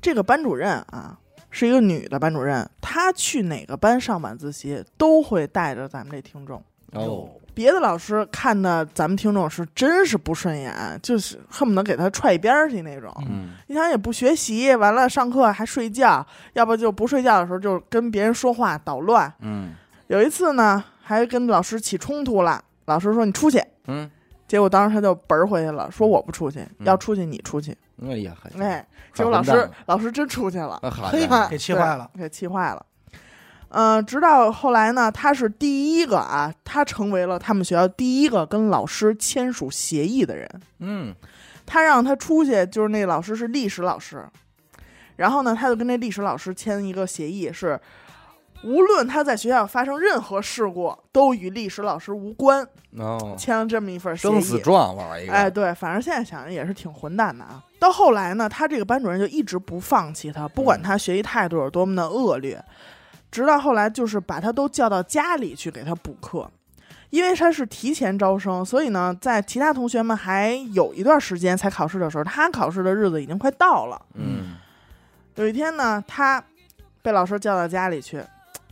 [0.00, 1.18] 这个班主任啊
[1.50, 6.62] 是一个女的班主任，她去哪个班上晚自习都会带着咱们这听众。
[6.92, 13.12] 哦，别的老师看的咱们听众是真是不顺眼，就是恨不得给他踹一边儿去那种。
[13.28, 19.32] 嗯你想也不学习，完了上课还睡觉，要不就不睡觉的时候就跟别人说话捣乱。
[19.40, 19.74] 嗯
[20.08, 24.10] 有一次呢，还跟老师起冲突了，老师说你出去，嗯，
[24.46, 27.76] 结果当时他就本儿回去了，说我不出去，嗯要出去你出去。
[28.02, 32.10] 哎呀，还哎，结果老师老师真出去了，嘿给气坏了。
[32.18, 32.84] 给气坏了。
[33.74, 40.48] 嗯、直到后来呢，他是第一个啊，他成为了他们学校第一个跟老师签署协议的人。
[40.80, 41.14] 嗯
[41.64, 44.26] 他让他出去，就是那老师是历史老师，
[45.16, 47.80] 然后呢，他就跟那历史老师签一个协议，是
[48.64, 52.66] 无论他在学校发生任何事故，都与历史老师无关，
[52.98, 54.32] 哦，签了这么一份协议。
[54.32, 57.62] 生死状玩一个，哎，对，反正现在想着也是挺混蛋的啊。
[57.78, 62.62] 到后来呢，他这个班主任就一直不放弃他，不管他学习态度有多么的恶劣，
[63.32, 66.48] 直到后来就是把他都叫到家里去给他补课。
[67.10, 74.00] 因为他是提前招生，所以呢，在其他同学们还有一段时间才考试的时候，他考试的日子已经快到了。
[74.14, 74.54] 嗯
[75.34, 76.42] 有一天呢，他
[77.02, 78.22] 被老师叫到家里去，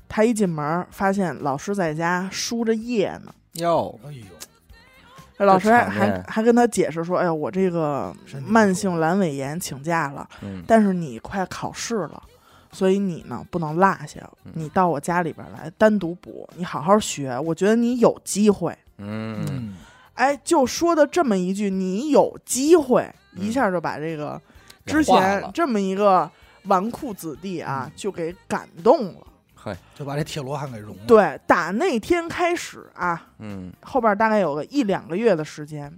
[0.09, 3.35] 他一进门发现老师在家输着液呢。
[3.55, 8.11] 哟，哎呦，老师还还还跟他解释说：“哎呀，我这个
[8.47, 12.23] 慢性阑尾炎请假了，嗯但是你快考试了，
[12.73, 18.77] 所以你呢不能落下，嗯你到我家里边来单独补，你好好学，我觉得你有机会。
[18.99, 19.75] 嗯嗯，
[20.15, 23.03] 哎，就说的这么一句，你有机会，
[23.35, 24.41] 嗯一下就把这个
[24.87, 26.31] 之前这么一个
[26.65, 29.27] 纨绔子弟啊，嗯就给感动了。
[29.55, 35.93] 嘿，就把这铁罗汉给融了。，对，打那天开始啊，嗯后边大概有个一两个月的时间，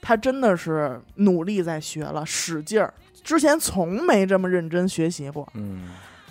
[0.00, 2.92] 他真的是努力在学了，使劲儿。
[3.22, 5.90] 之前从没这么认真学习过，嗯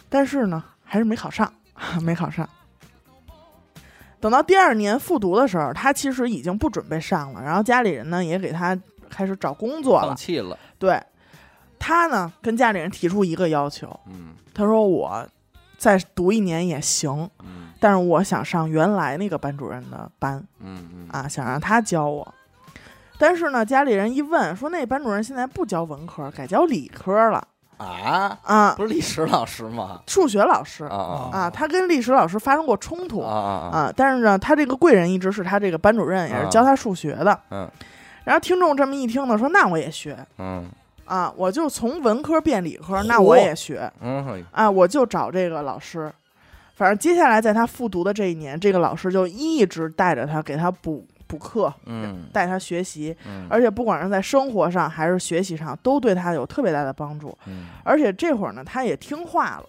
[0.10, 1.51] 但是呢，还是没考上，
[2.01, 2.47] 没考上。
[4.21, 8.78] 等到第二年复读的时候，他其实已经不准备上了，然后家里人呢也给他
[9.10, 10.08] 开始找工作了。
[10.08, 11.01] 放弃了，对，
[11.78, 15.28] 他呢跟家里人提出一个要求，嗯他说我
[15.78, 22.34] 再读一年也行，嗯但是我想上原来那个班主任的班嗯嗯啊，想让他教我。
[23.17, 27.45] 但是呢，家里人一问说，那班主任现在不教文科，改教理科了。
[27.78, 30.01] 啊，啊，不是历史老师吗？
[30.08, 30.86] 数学老师。
[30.86, 33.21] 啊他跟历史老师发生过冲突。
[33.21, 33.78] 啊啊啊！
[33.80, 37.38] 啊，但是呢，他这个贵人一直是他这个班主任，也是教他数学的。
[37.51, 37.69] 嗯。
[38.23, 40.17] 然后听众这么一听呢，说那我也学。
[40.38, 40.69] 嗯。
[41.06, 43.91] 啊，我就从文科变理科，那我也学。
[44.01, 46.12] 嗯，啊，我就找这个老师。
[46.75, 52.27] 反正接下来在他复读的这一年，这个老师就一直带着他给他补补课，嗯。
[52.33, 53.47] 带他学习，嗯。
[53.49, 57.38] 而且不管是在生活上还是学习上，都对他有特别大的帮助。
[57.47, 57.67] 嗯。
[57.83, 59.65] 而且这会儿呢，他也听话了。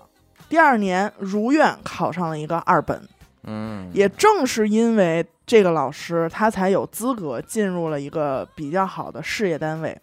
[0.49, 3.03] 第二年如愿考上了一个二本，
[3.43, 9.99] 嗯，也正是因为这个老师，他才有资格进入了一个比较好的事业单位。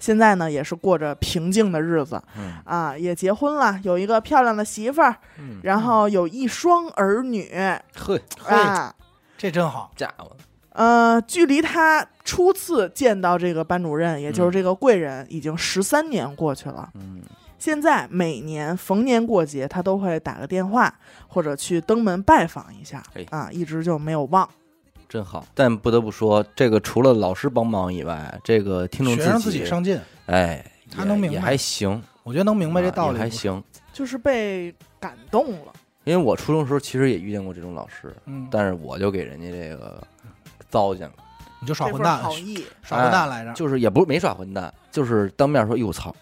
[0.00, 2.22] 现在呢，也是过着平静的日子。
[2.38, 2.54] 嗯。
[2.64, 7.50] 啊，也结婚了，有一个漂亮的媳妇儿，嗯，然后有一双儿女。
[7.94, 8.94] 嘿，嘿，啊。
[9.36, 9.90] 这真好。
[9.96, 10.34] 家伙，
[10.74, 16.88] 呃，距离他初次见到这个班主任，也就是这个贵人，已经十三年过去了。
[16.94, 17.22] 嗯
[17.56, 20.92] 现在每年逢年过节，他都会打个电话
[21.26, 24.46] 或者去登门拜访一下哎啊，一直就没有忘。
[25.08, 25.46] 真好。
[25.54, 33.14] 但不得不说，这个除了老师帮忙以外，这个听众学生自自己上进，哎，他能明白也还行，我觉得能明白这啊道理。
[33.16, 33.62] 也还，行。
[33.94, 35.72] 就是被感动了。
[36.04, 40.06] 因为我初中的时候其实也遇见过这种老师，嗯，但是我就给人家这个
[40.74, 41.14] 糟践了，
[41.60, 43.52] 你就耍混蛋，好意，耍混蛋来着。
[43.52, 46.12] 就是也不是没耍混蛋，就是当面说，哟操，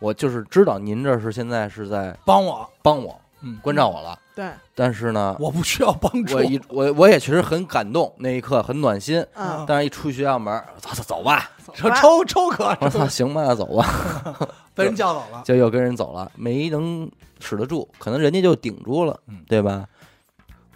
[0.00, 6.42] 我就是知道您这是现在是在帮我，帮我嗯，关照我了，对，但是呢， 我不需要帮助我。
[6.42, 9.24] 一我我也确实很感动，那一刻很暖心。
[9.34, 13.86] 嗯，但是一出学校门，走走走吧，说抽抽可我操，行吧，那走吧，
[14.74, 15.42] 被人叫走了。
[15.44, 19.86] 就又跟人走了，没能使得住，可能人家就顶住了嗯，对吧？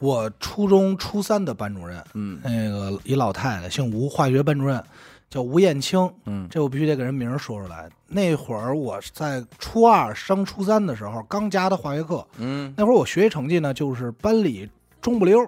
[0.01, 4.83] 我初中初三的班主任，嗯那个一老太太，姓吴，化学班主任
[5.29, 6.11] 叫吴艳青。
[6.27, 7.89] 嗯这我必须得给人名儿说出来。
[8.07, 12.27] 那会儿我在初二升初三的时候，刚加的化学课。
[12.39, 14.69] 嗯那会儿我学习成绩呢，就是班里
[15.01, 15.39] 中不溜。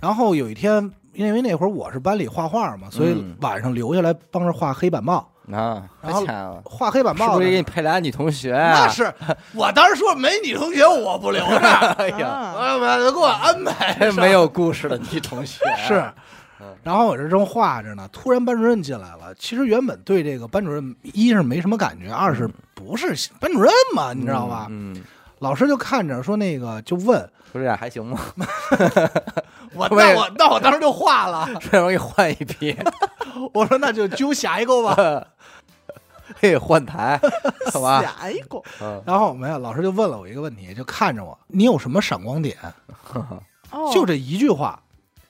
[0.00, 5.30] 然后有一天，因为那会儿我是班里画画嘛，所以嗯晚上留下来帮着画黑板报。
[5.52, 8.52] 啊，然后画黑板报呢是不是给你配俩女同学？
[8.52, 9.12] 那是
[9.52, 11.58] 我当时说没女同学我不留着，
[11.98, 16.02] 哎呀，啊我给我安排 没有故事的女同学 是
[16.60, 16.74] 嗯。
[16.82, 19.34] 然后我这正画着呢，突然班主任进来了。
[19.38, 24.66] 其实原本对这个班主任，一是没什么感觉，二是不是班主任嘛，你知道吧？
[24.70, 25.02] 嗯，嗯
[25.40, 27.18] 老师就看着说那个就问
[27.52, 28.18] 说这俩还行吗？
[29.74, 32.74] 我，那我那我当时就画了，这容易换一批，
[33.52, 35.26] 我说那就揪下一个吧。
[36.44, 37.18] 嘿，换台，
[37.72, 38.02] 好吧？
[38.02, 42.54] 下一个嗯然后没有，老师就问了我一个问题，就看着我，你有什么闪光点？
[43.70, 44.78] 哦， 就这一句话。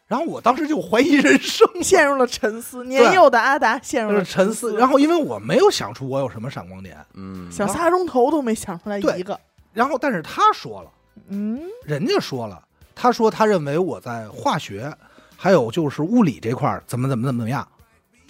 [0.08, 2.84] 然后我当时就怀疑人生，陷入了沉思。
[2.84, 4.76] 年幼的阿达陷入了沉思。
[4.76, 9.38] 然后因为我没有想出我有什么闪光点，嗯，想仨钟头都没想出来一个。
[9.72, 10.90] 然后但是他说了。
[11.28, 12.60] 嗯，人家说了，
[12.92, 14.92] 他说他认为我在化学，
[15.36, 17.66] 还有就是物理这块儿怎么怎么怎么怎么样，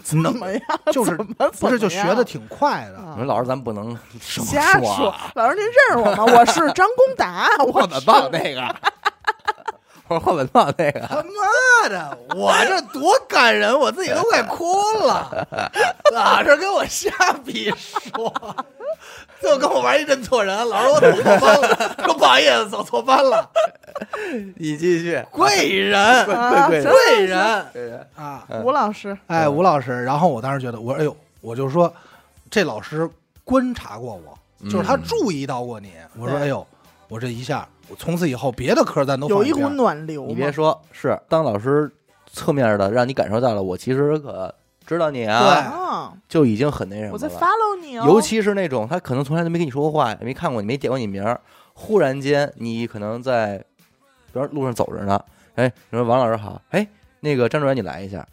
[0.05, 0.61] 怎么样？
[0.93, 1.17] 就是
[1.59, 2.99] 不是就学的挺快的。
[2.99, 3.97] 啊你说老师，咱不能
[4.35, 6.25] 这么瞎说啊，老师，您认识我吗？
[6.39, 8.61] 我是张公达，我怎么报那个，
[10.09, 15.49] 我说换本报那个，他妈的，我这多感人，我自己都快哭了。
[16.13, 17.11] 老师跟我瞎
[17.45, 18.33] 比说，
[19.41, 20.57] 就跟我玩一认错人。
[20.69, 23.51] 老师，我走错班了，说不好意思，走错班了。
[24.57, 28.47] 你继续，贵人，啊贵贵贵人啊！
[28.63, 31.93] 吴老师，哎，吴老师，然后我当时觉得，我说哎呦，我就说
[32.51, 33.09] 这老师
[33.45, 34.37] 观察过我，
[34.69, 35.93] 就是他嗯注意到过你。
[36.19, 36.67] 我说哎呦，
[37.09, 40.51] 我这一下，我从此以后别的科咱都有一股暖流你别。
[40.51, 41.91] 说，是当老师
[42.27, 44.55] 侧面的让你感受到了，我其实可
[44.87, 47.35] 知道你啊，就已经很那什么我在了。
[47.35, 48.05] follow 你哦。
[48.07, 51.41] 尤其是那种他可能从来都没跟你说过话，也没看过你，没点过你名儿，
[51.75, 53.59] 忽然间你可能在，
[54.33, 55.23] 比如路上走着呢，
[55.55, 56.87] 哎，你说王老师好，哎，
[57.21, 58.27] 那个张主任你来一下，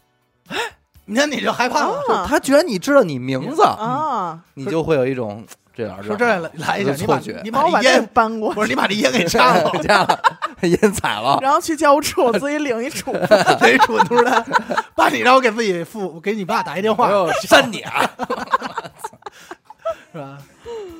[1.12, 5.44] 你看你就害怕了，啊他居然你知道你名字，啊，你就会有一种
[5.74, 7.40] 这老师说这来来一下，你把错觉。
[7.44, 10.06] 你把我把这把这烟，搬过不是你把这烟给掐了， 这样
[10.62, 13.58] 烟踩了， 然后去教务处我自己领一处分。
[13.58, 14.44] 谁出突然
[14.94, 17.10] 把你让我给自己父给你爸打一电话。
[17.42, 18.10] 扇你啊！
[20.12, 20.38] 是吧？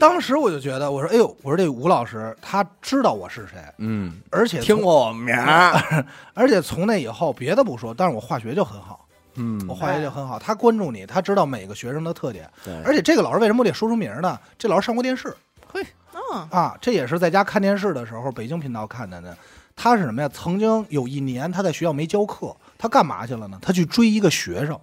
[0.00, 9.01] 当时我就觉得，我说，哎呦，我说这吴老师他知道我是谁，嗯，而且从，听过我名儿，而且从那以后别的不说，但是我化学就很好，
[9.34, 14.38] 嗯我，化学就很好，他关注你，他知道每个学生的特点，对，而且这个老师为什么我得说出名呢？
[14.58, 15.34] 这老师上过电视
[15.74, 19.34] 嗯，啊，这也是在家看电视的时候，北京频道看的呢。
[19.74, 20.28] 他是什么呀？
[20.28, 23.58] 曾经有一年他在学校没教课，他干嘛去了呢？
[23.62, 24.78] 他去追一个学生，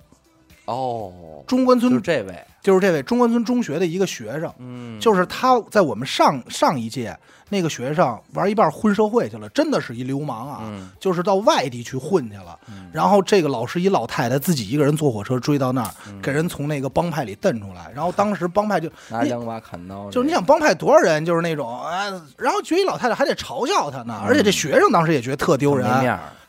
[0.69, 7.17] 哦，中关村就是这位，就是这位中关村中学的一个学生，嗯，就是他在我们上上一届
[7.49, 10.91] 那个学生玩一半混社会去了，真的是一流氓啊，嗯。
[10.99, 12.59] 就是到外地去混去了。
[12.67, 12.91] 嗯。
[12.93, 16.21] 然后这个老师一老太太自己一个人坐火车追到那儿，嗯。
[16.21, 17.91] 给人从那个帮派里蹬出来。
[17.95, 22.03] 然后当时帮派就拿两把砍刀，就是你想帮派多少人，就是那种啊，
[22.37, 25.89] 然后觉得一老太太还得嘲笑他呢，而且这学生当时也觉得特丢人。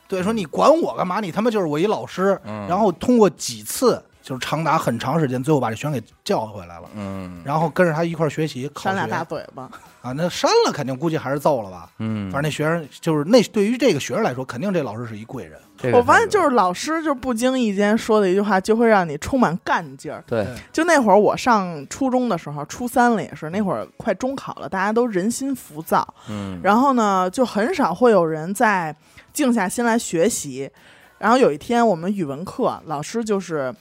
[0.07, 1.21] 对，说你管我干嘛？
[1.21, 2.37] 你他妈就是我一老师。
[2.45, 2.67] 嗯。
[2.67, 6.89] 然后通过几次，就是长达很长时间，最后把这学生给叫回来了。
[6.95, 9.69] 嗯然后跟着他一块儿学习考扇俩大嘴巴，
[10.01, 11.89] 啊，那扇了肯定估计还是揍了吧。
[11.97, 15.59] 嗯，反正那学生就是那对于这个学生来说，肯定这老师是一贵人。
[15.77, 20.23] 这个我发现就是老师就不经意间说的一句话，就会让你充满干劲儿。
[20.27, 28.95] 对，就那会儿我上初中的时候，初三了也是，那会儿快中考了，大家都人心浮躁，嗯，然后呢，就很少会有人在
[29.33, 30.69] 静下心来学习。
[31.17, 33.73] 然后有一天我们语文课，老师就是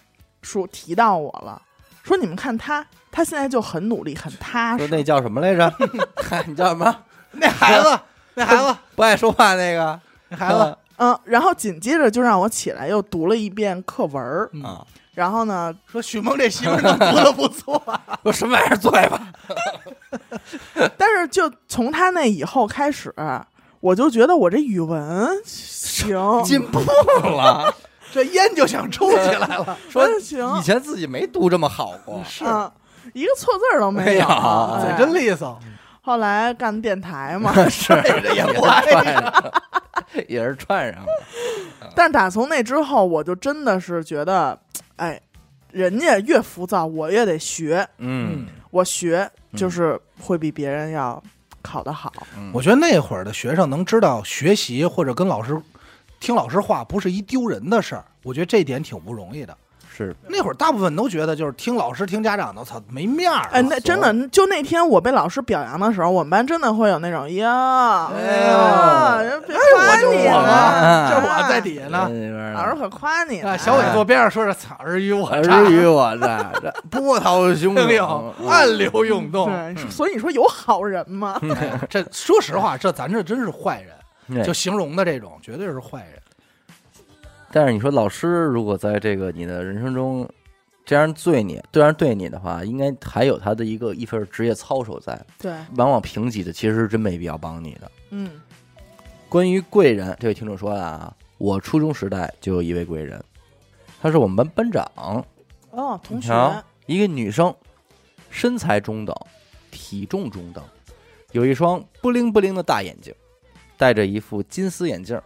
[0.43, 1.61] 说提到我了，
[2.03, 4.87] 说你们看他，他现在就很努力，很踏实。
[4.87, 5.73] 说那叫什么来着？
[6.47, 6.97] 你叫什么？
[7.33, 8.01] 那孩子，
[8.35, 18.19] 那孩子，不爱说话那个那孩子，嗯，然后紧接着就让我起来又读了一遍课文儿，嗯啊，然后呢，说许梦这媳妇儿能读的不错啊。
[18.23, 19.33] 说什么玩意儿嘴巴？
[20.97, 23.15] 但是就从他那以后开始，
[23.81, 26.81] 我就觉得我这语文行，进步
[27.23, 27.73] 了，
[28.13, 29.79] 这烟就想抽起来了。
[29.89, 32.71] 说行以，前自己没读这么好过，是嗯，
[33.13, 35.59] 一个错字儿都没没有哎嘴真利索，
[36.03, 37.93] 后来干电台嘛， 是
[40.29, 41.13] 也是串上了，
[41.95, 44.59] 但打从那之后，我就真的是觉得，
[44.97, 45.21] 哎，
[45.71, 51.23] 人家越浮躁，我越得学，嗯，我学就是会比别人要
[51.63, 52.13] 考得好。
[52.37, 55.57] 嗯我觉得那会儿的学生能知道学习或者跟老师
[56.21, 59.57] 听老师话不是一丢人的事儿，我觉得这点挺不容易的。
[59.93, 63.49] 是那会儿大部分都觉得就是听老师听家长的，操没面儿啊。
[63.53, 72.09] 哎，那真的，就那天我被老师表扬的时候，我们班真的会有那种呀，哎呀，呦人别夸就你我嘛，这我在底下呢。
[72.55, 73.59] 老师可夸你啊，了。
[73.59, 79.51] 小伟坐边上说着：“操，尔虞我儿诈，与我诈，这 波涛汹涌，暗流涌动。
[79.51, 81.39] 对，所以你说有好人吗？
[81.57, 84.00] 哎 这说实话，这咱这真是坏人，对
[84.45, 86.21] 就形容的这种，绝对是坏人。
[87.53, 90.29] 但是你说老师如果在这个你的人生中
[90.85, 95.21] 这样对你，这样对你的话，应该还有他的一个一份职业操守在。
[95.39, 97.91] 对，往往平级的其实是真没必要帮你的。
[98.11, 98.41] 嗯，
[99.29, 103.23] 关于贵人，这位听众说了啊，我初中时代就有一位贵人，
[104.01, 105.25] 他是我们班班长，
[105.71, 107.55] 哦，同学，一个女生，
[108.31, 109.15] 身材中等，
[109.71, 110.65] 体重中等，
[111.33, 113.15] 有一双不灵不灵的大眼睛，
[113.81, 115.25] 戴着一副金丝眼镜儿。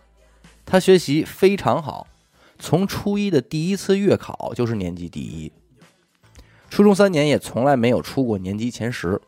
[0.64, 2.06] 她学习非常好，
[2.56, 5.52] 从初一的第一次月考就是年级第一，
[6.70, 9.20] 初中三年也从来没有出过年级前十。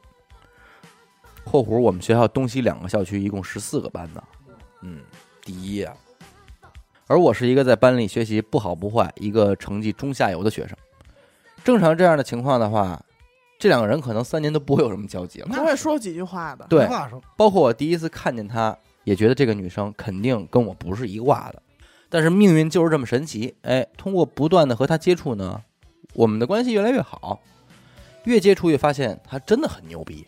[1.44, 4.22] （括弧我们学校东西两个校区一共十四个班呢，
[4.82, 5.00] 嗯，
[5.42, 5.92] 第一呀、
[7.08, 10.78] 而我是一个在班里学习不好不坏，一个成绩中下游的学生。
[11.64, 13.02] 正常这样的情况的话，
[13.58, 15.48] 这两个人可能三年都不会有什么交集了。
[15.50, 16.64] 他会说几句话的。
[16.68, 16.88] 对
[17.36, 18.76] 包括我第一次看见她，
[19.06, 21.62] 也觉得这个女生肯定跟我不是一挂的。
[22.08, 25.62] 但是命运就是这么神奇，哎，通过不断的和她接触呢，
[26.12, 27.40] 我们的关系越来越好。
[28.24, 30.26] 越接触越发现她真的很牛逼。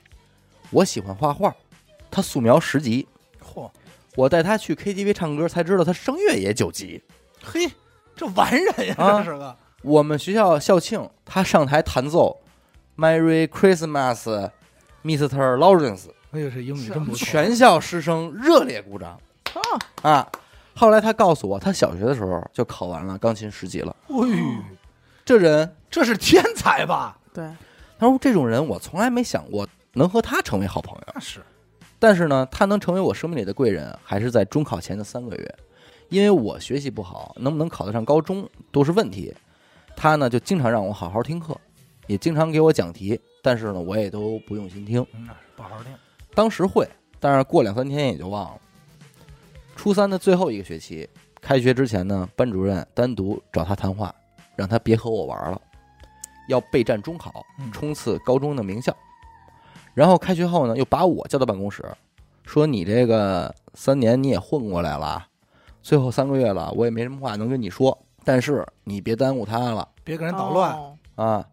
[0.71, 1.53] 我喜欢画画，
[2.09, 3.09] 她素描十级，
[3.43, 3.69] 嚯，
[4.15, 7.03] 我带她去 KTV 唱歌，才知道她声乐也九级。
[7.43, 7.69] 嘿，
[8.15, 9.57] 这完人呀，啊这是个。
[9.83, 12.41] 我们学校校庆，她上台弹奏
[13.01, 14.51] 《Merry Christmas,
[15.05, 15.57] Mr.
[15.57, 17.27] Lawrence》，哎呦，这英语真不错。
[17.27, 19.19] 全校师生热烈鼓掌
[20.03, 20.33] 啊啊！
[20.75, 23.97] 后来他告诉我，他小学的时候就考完了钢琴十级了。
[24.09, 24.37] 哎呦，
[25.25, 27.19] 这人，这是天才吧？
[27.33, 27.45] 对，
[27.99, 31.03] 他说这种人我从来没想过能和他成为好朋友。
[31.15, 31.41] 那是，
[31.99, 35.55] 但是呢，他能成为我生命里的贵人，还是在中考前的三个月，
[36.11, 39.35] 因为我学习不好，能不能考得上高中都是问题。
[39.97, 41.59] 他呢就经常让我好好听课，
[42.07, 45.01] 也经常给我讲题，但是呢我也都不用心听。
[45.15, 45.93] 嗯那是不好好听。
[46.39, 48.61] 当时会，但是过两三天也就忘了。
[49.75, 51.11] 初三的最后一个学期，
[51.41, 54.15] 开学之前呢，班主任单独找他谈话，
[54.55, 55.61] 让他别和我玩了，
[56.49, 58.97] 要备战中考，嗯冲刺高中的名校。
[59.95, 61.85] 然后开学后呢，又把我叫到办公室，
[62.45, 65.27] 说你这个三年你也混过来了，
[65.83, 71.45] 最后三个月了，我也没什么话能跟你说，但是你别耽误他了别给人捣乱，哦啊。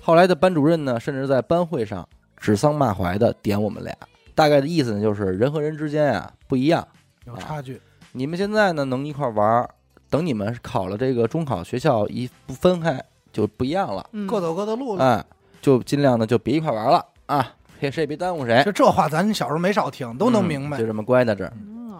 [0.00, 3.92] 后来的班主任呢，甚至在班会上指桑骂槐的点我们俩，
[4.34, 6.86] 大概的意思呢，就是人和人之间啊不一样。
[7.26, 7.80] 有差距。
[8.12, 9.70] 你们现在呢能一块玩儿，
[10.10, 13.02] 等你们考了这个中考学校一不分开
[13.32, 15.04] 就不一样了，嗯各走各的路了。
[15.04, 15.24] 哎，
[15.60, 20.86] 就尽量的就别一块玩了啊，谁谁也别耽误谁，就这话，咱小时候没少听，都能嗯明白就。
[20.86, 21.52] 这么乖在这儿。
[21.56, 21.98] 嗯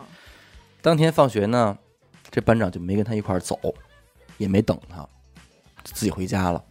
[0.82, 1.78] 当天放学呢，
[2.28, 3.56] 这班长就没跟他一块儿走，
[4.36, 5.08] 也没等他，
[5.84, 6.62] 自己回家了。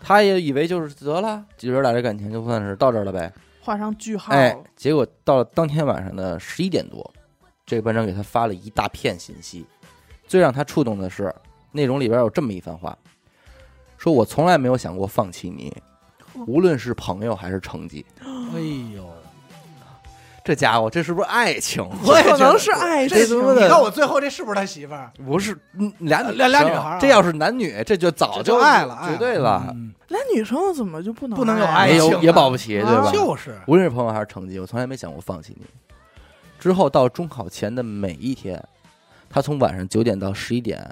[0.00, 3.32] 他也以为就是得了，几人俩这感情就算是到这儿了呗。
[3.66, 4.32] 画上句号。
[4.32, 7.12] 哎，结果到了当天晚上的十一点多，
[7.66, 9.66] 这个班长给他发了一大片信息。
[10.28, 11.34] 最让他触动的是，
[11.72, 12.96] 内容里边有这么一番话：
[13.98, 15.76] 说我从来没有想过放弃你，
[16.46, 18.06] 无论是朋友还是成绩。
[18.20, 18.60] 哎
[18.94, 19.04] 呦，
[20.46, 21.84] 这家伙，这是不是爱情？
[22.04, 23.36] 我也可能是爱这情。
[23.56, 25.10] 你看我最后这是不是他媳妇儿？
[25.26, 33.10] 不是嗯俩俩俩女孩啊这要是男女，这就早这就爱了，爱绝对了，嗯那女生怎么就不能不能有爱爱情啊也保不齐，对吧？
[33.12, 35.66] 就是无论是朋友还是成绩，我从来没想过放弃你。
[36.60, 38.62] 之后到中考前的每一天，
[39.28, 40.88] 他从晚上九点到十一点，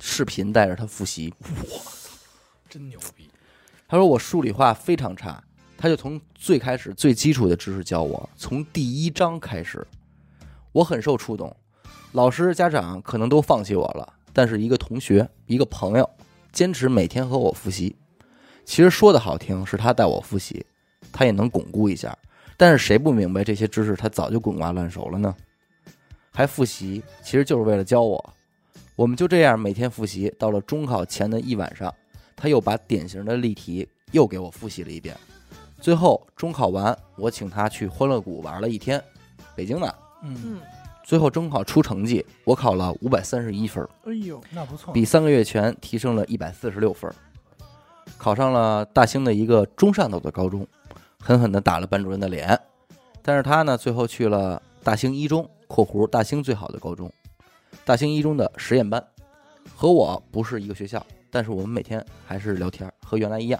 [0.00, 1.32] 视频带着他复习。
[2.68, 3.30] 真牛逼。
[3.88, 5.40] 他说我数理化非常差，
[5.80, 9.82] 他就从最开始最基础的知识教我，从第一章开始，
[10.72, 11.56] 我很受触动。
[12.12, 16.06] 老师、家长可能都放弃我了，但是一个同学、一个朋友，
[16.52, 17.96] 坚持每天和我复习。
[18.66, 20.66] 其实说的好听是他带我复习，
[21.10, 22.14] 他也能巩固一下。
[22.58, 25.34] 但是谁不明白这些知识他早就滚瓜烂熟了呢？
[26.30, 28.34] 还复习，其实就是为了教我。
[28.96, 31.90] 我们就这样每天复习，到了中考前的一晚上，
[32.36, 35.16] 他又把典型的例题又给我复习了一遍。
[35.80, 39.02] 最后中考完，我请他去欢乐谷玩了一天，
[39.56, 39.94] 北京的。
[40.22, 40.60] 嗯，嗯，
[41.02, 44.92] 最后中考出成绩，我考了五百三十一分，哎呦，那不错。
[44.92, 47.10] 比三个月前提升了一百四十六分，
[48.18, 50.66] 考上了大兴的一个中上等的高中，
[51.18, 52.60] 狠狠地打了班主任的脸。
[53.22, 57.10] 但是他呢，最后去了大兴一中（括弧大兴最好的高中），
[57.86, 59.02] 大兴一中的实验班，
[59.74, 63.58] 和我不是一个学校，但是我们每天还是聊天，和原来一样。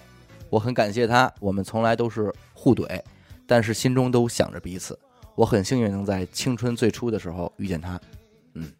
[0.50, 3.00] 我很感谢他，我们从来都是互怼，
[3.46, 4.98] 但是心中都想着彼此。
[5.34, 7.98] 我很幸运能在青春最初的时候遇见他，
[8.54, 8.70] 嗯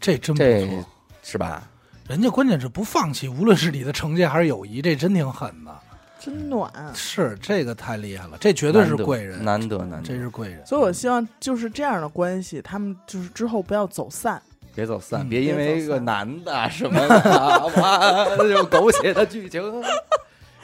[0.00, 0.84] 这真不错。
[1.22, 1.68] 是吧？
[2.08, 5.76] 人家关键是不放弃，无论是你的成绩还是友谊，这真挺狠的。
[6.20, 6.72] 真暖。
[6.94, 10.64] 是这个太厉害了，这绝对是贵人，难得难得，这是贵人。
[10.64, 14.40] 所以我希望就是这样的关系，他们就是之后不要走散。
[14.72, 19.60] 别走散，嗯别因为一个男的什么的，哇，这种狗血的剧情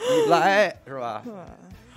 [0.09, 1.21] 一来是吧？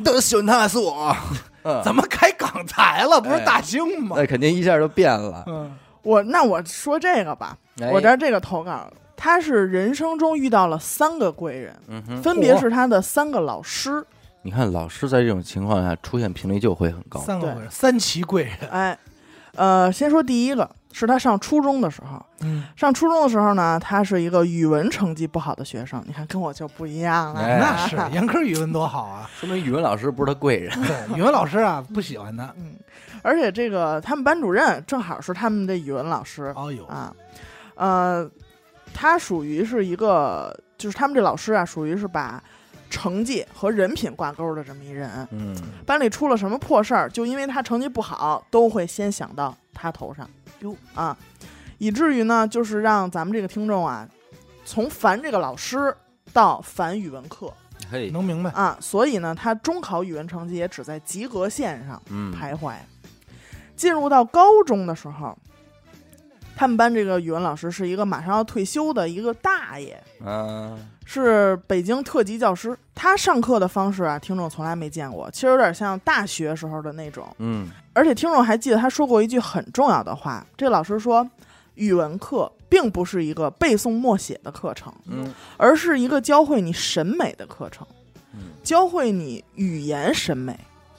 [0.05, 1.17] 都喜欢他是我，
[1.63, 3.21] 嗯，怎么开港台了？
[3.21, 4.17] 不是哎大兴吗？
[4.19, 5.43] 那肯定一下就变了。
[5.47, 8.87] 嗯，我那我说这个吧，哎我这儿这个投稿，
[9.17, 14.05] 他是人生中遇到了三个贵人，嗯哼，分别是他的三个老师。
[14.43, 17.19] 你看老师在这种情况下出现频率就会很高。
[17.21, 18.57] 对三个贵人，三奇贵人。
[18.71, 18.99] 哎，
[19.55, 22.25] 呃，先说第一个，是他上初中的时候。
[22.41, 26.03] 嗯，上初中的时候呢，他是一个语文成绩不好的学生。
[26.07, 27.41] 你看，跟我就不一样了。
[27.43, 29.29] 哎那是严科语文多好啊！
[29.39, 30.73] 说明语文老师不是他贵人。
[30.83, 32.51] 对，语文老师啊不喜欢他。
[32.57, 32.75] 嗯，
[33.21, 37.15] 而且这个他们班主任正好是他们的语文老师哦呦，啊，
[37.75, 38.27] 呃，
[38.95, 42.43] 他属于是一个，就是他们这老师啊，属于是把
[42.89, 45.29] 成绩和人品挂钩的这么一人。
[45.31, 50.29] 嗯，班里出了什么破事儿，就因为他成绩不好，都会先想到他头上。
[50.61, 51.17] 哟啊，
[51.79, 54.09] 以至于呢，就是让咱们这个听众啊，
[54.65, 55.95] 从烦这个老师
[56.33, 57.53] 到烦语文课
[57.91, 58.51] 嘿，能明白。
[58.53, 62.75] 啊，所以呢，他中考语文成绩也只在及格线上嗯，徘徊。
[63.77, 65.37] 进入到高中的时候，
[66.57, 70.75] 他们班这个语文老师是一个马上要退休的一个大爷，啊，
[71.05, 72.77] 是北京特级教师。
[72.95, 77.29] 他上课的方式啊，听众从来没见过，其实有点像大学时候的那种。
[77.37, 81.27] 嗯，而且听众还记得他说过一句很重要的话，这老师说，
[81.77, 87.87] 语文课并不是一个背诵默写的课程，嗯，而是一个教会你审美的课程，
[88.35, 90.55] 嗯教会你语言审美。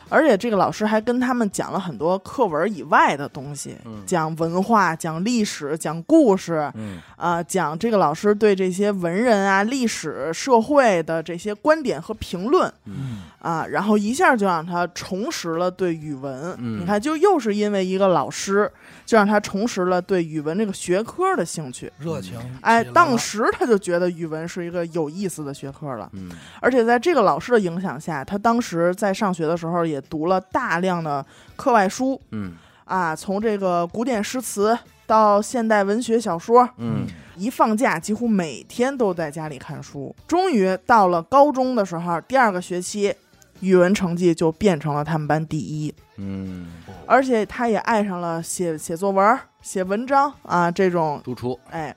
[0.10, 4.04] 而且这个老师还跟他们讲了很多课文以外的东西，嗯。
[4.06, 16.82] 讲文化、讲历史、讲故事，嗯，啊、讲这个老师对这些文人啊、历史、社会的这些观点和评论，嗯，嗯，啊，然后一下就让他重拾了对语文，嗯。
[16.82, 18.72] 你看，就又是因为一个老师，
[19.08, 21.92] 就让他重拾了对语文这个学科的兴趣。
[21.98, 22.38] 热情。
[22.62, 26.30] 哎，当时他就觉得语文是一个有意思的学科了，嗯
[26.62, 32.54] 而且在这个老师的影响下，他当时在上学的时候也读了大量的课外书嗯
[32.84, 40.14] 啊，从这个古典诗词到现代文学小说，嗯一放假几乎每天都在家里看书。
[40.28, 43.14] 终于到了高中的时候，第二个学期，
[43.62, 46.68] 语文成绩就变成了他们班第一，嗯，
[47.06, 51.96] 而且他也爱上了写写作文、写文章啊这种，输出哎，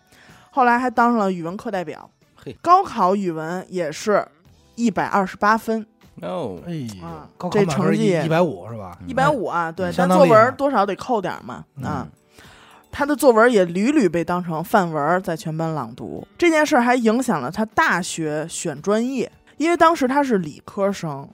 [0.51, 2.57] 后来还当上了语文课代表嘿。
[2.63, 4.27] 高考语文也是
[4.75, 5.87] 一百二十八分
[6.17, 6.87] ，no，哎
[7.51, 8.99] 这成绩一百五是吧？
[9.07, 12.11] 一百五啊，对，但作文多少得扣点嘛啊嗯。
[12.93, 21.29] 他的作文也屡屡被当成范文在全班朗读，这件事儿还影响了他大学选专业，因为当时他是理科生，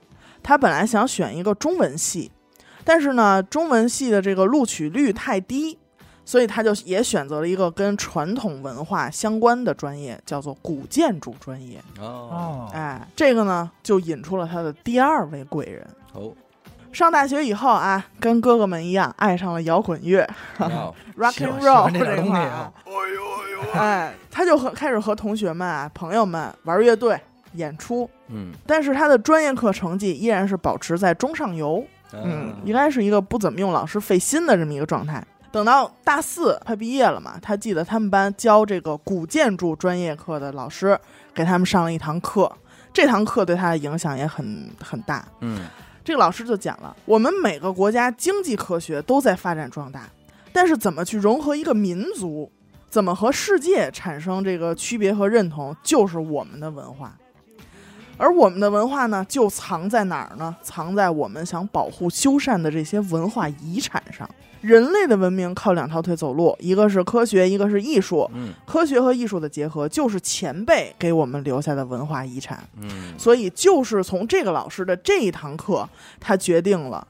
[0.47, 2.31] 他本来想选一个中文系，
[2.85, 5.77] 但是呢，中文系的这个录取率太低，
[6.23, 11.83] 所以他就也选择了一个跟传统文化相关的专业，叫做古建筑专业。
[11.99, 15.85] 哦哦，哎，这个呢，就引出了他的第二位贵人。
[16.13, 16.31] 哦，
[16.93, 20.25] 上大学以后啊，跟哥哥们一样爱上了摇滚乐
[20.59, 22.71] 哦， rock and roll。
[23.73, 27.19] 哎，他就和开始和同学们啊、朋友们玩乐队、
[27.57, 35.21] 演出，嗯但是他的专业课成绩依然是保持在中上游，嗯，应该是一个不怎么用老师费心的这么一个状态。
[35.51, 40.97] 等到大四快毕业了嘛，他记得他们班教这个古建筑专业课的老师
[41.33, 42.51] 给他们上了一堂课，
[42.93, 45.25] 这堂课对他的影响也很很大。
[45.41, 45.61] 嗯
[46.03, 50.07] 这个老师就讲了，我们每个国家经济科学都在发展壮大，
[50.53, 52.49] 但是怎么去融合一个民族，
[52.89, 57.13] 怎么和世界产生这个区别和认同，就是我们的文化。
[58.17, 60.55] 而我们的文化呢，就藏在哪儿呢？
[60.61, 64.29] 藏在我们想保护、修缮的这些文化遗产上。
[64.59, 68.29] 人类的文明靠两条腿走路，一个是科学，一个是艺术。
[68.33, 72.67] 嗯科学和艺术的结合，就是前辈给我们留下的文化遗产。
[72.81, 75.87] 嗯所以就是从这个老师的这一堂课，
[76.19, 77.07] 他决定了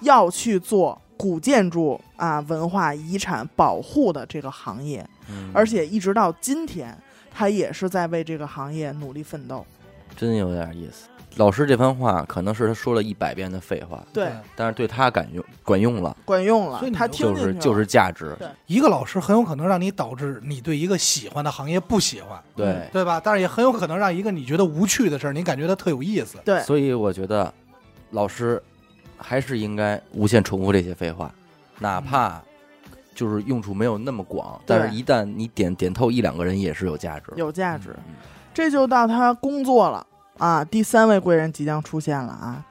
[0.00, 6.96] 要去做古建筑啊文化遗产保护的这个行业，嗯，而且一直到今天，
[7.32, 9.64] 他也是在为这个行业努力奋斗。
[10.18, 11.08] 真有点意思。
[11.36, 18.34] 老师这番话可能是他说了一百遍的废话，对，但是对他感用管用了，管用了所以，他就是就是价值。
[18.40, 23.20] 对一个老师很有可能让你导致你对一个喜欢的行业不喜欢，对，对吧？
[23.22, 26.38] 但是也很有可能让一个你觉得无趣的事儿，你感觉它特有意思。
[26.44, 27.54] 对所以我觉得
[28.10, 28.60] 老师
[29.16, 31.32] 还是应该无限重复这些废话，
[31.78, 32.42] 哪怕
[33.14, 37.30] 就是用处没有那么广，但是一旦你点点透一两个人也是有价值。
[37.36, 37.90] 有价值。
[38.08, 38.14] 嗯
[38.54, 40.04] 这就到他工作了
[40.38, 42.64] 啊，第三位贵人即将出现了啊，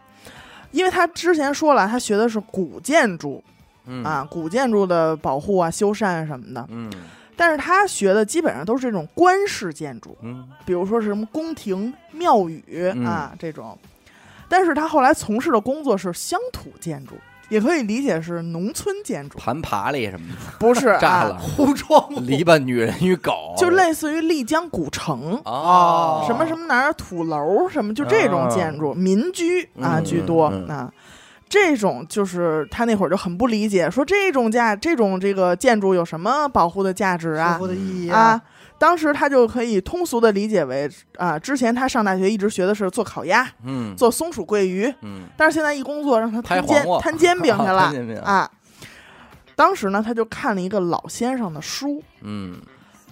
[0.72, 3.44] 因为他之前说了，他学的是古建筑
[3.86, 6.92] 嗯啊，古建筑的保护啊、修缮什么的，嗯
[7.36, 12.64] 但是他学的基本上都是这种官式建筑，嗯比如说是什么宫廷、庙宇
[12.96, 13.78] 嗯啊这种，
[14.50, 17.14] 但是他后来从事的工作是乡土建筑。
[17.50, 30.94] 也可以理解是农村建筑，盘爬犁什么的，不是 炸啊了，糊装 篱笆女人与狗，就类似于丽江古城，哦，什么什么哪儿土楼什么，就这种建筑，民居啊嗯居多嗯嗯啊。
[31.50, 38.42] 这种就是他那会儿就很不理解，说这种价这种这个建筑有什么保护的价值啊的意义啊！
[38.80, 47.92] 当时他就可以通俗的理解为啊，之前他上大学一直学的是做烤鸭、嗯做松鼠桂鱼，嗯但是现在一工作让他摊煎摊煎饼去了
[48.24, 48.50] 啊。
[49.56, 52.62] 当时呢，他就看了一个老先生的书，嗯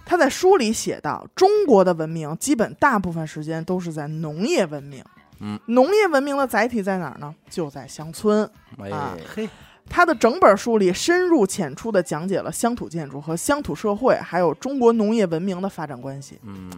[0.06, 5.04] 他在书里写道，中国的文明基本大部分时间都是在农业文明。
[5.40, 7.34] 嗯，农业文明的载体在哪儿呢？
[7.50, 8.48] 就在乡村。
[8.80, 9.50] 哎啊嘿，
[9.90, 16.70] 他的整本书里深入浅出地讲解了乡土建筑和乡土社会，还有中国农业文明的发展关系，嗯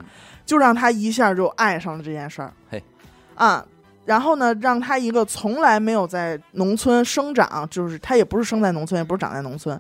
[0.46, 2.54] 就让他一下就爱上了这件事儿。
[2.70, 2.84] 嘿，
[3.36, 3.66] 啊，
[4.06, 9.80] 然后呢，让他一个从来没有在农村生长，就是他也不是生在农村，也不是长在农村，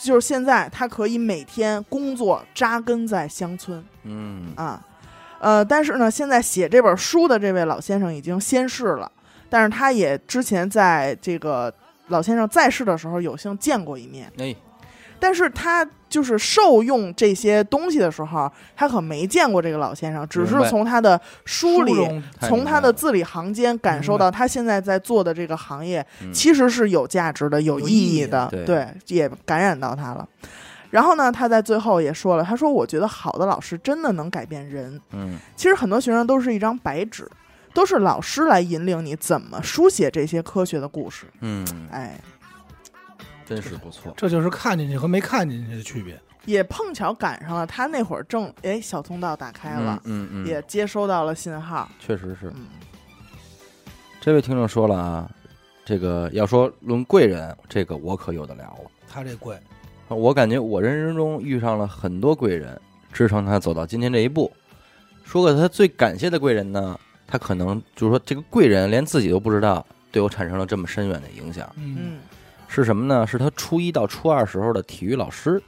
[0.00, 3.84] 就是现在他可以每天工作扎根在乡村。
[4.04, 4.52] 嗯。
[4.56, 4.84] 啊，
[5.40, 9.10] 呃，但是呢，现在写这本书的这位老先生已经仙逝了，
[9.48, 11.72] 但是他也之前在这个
[12.08, 14.54] 老先生在世的时候有幸见过一面，哎
[15.20, 21.92] 但是他就是受用这些东西的时候，他可没见过这个老先生，只是从他的书里。
[21.92, 30.24] 中从他的字里行间感受到，他现在在做的这个行业嗯其实是有价值的、有意有意义义的，对对，也感染到他了。
[30.90, 35.00] 然后呢，他在最后也说了，他说：“我觉得好的老师真的能改变人。
[35.12, 37.28] 嗯其实很多学生都是一张白纸，
[37.74, 41.26] 都是老师来引领你怎么书写这些科学的故事。
[41.40, 42.20] 嗯，哎，
[43.46, 44.12] 真是不错。
[44.16, 46.20] 这就是看进去和没看进去的区别。
[46.44, 51.86] 也碰巧赶上了他那会儿正哎小通道打开了，嗯嗯，也接收到了信号。
[51.98, 52.50] 确实是。
[52.54, 52.66] 嗯，
[54.18, 55.30] 这位听众说了啊，
[55.84, 58.90] 这个要说论贵人，这个我可有的聊了。
[59.06, 59.58] 他这贵，
[60.08, 62.80] 我感觉我人生中遇上了很多贵人，
[63.12, 64.50] 支撑他走到今天这一步。
[65.24, 66.98] 说个他最感谢的贵人呢，
[67.28, 71.70] 他可能就是说这个贵人连自己都不知道，对我产生了这么深远的影响。
[71.76, 72.18] 嗯，嗯，
[72.66, 73.26] 是什么呢？
[73.26, 75.62] 是他初一到初二时候的体育老师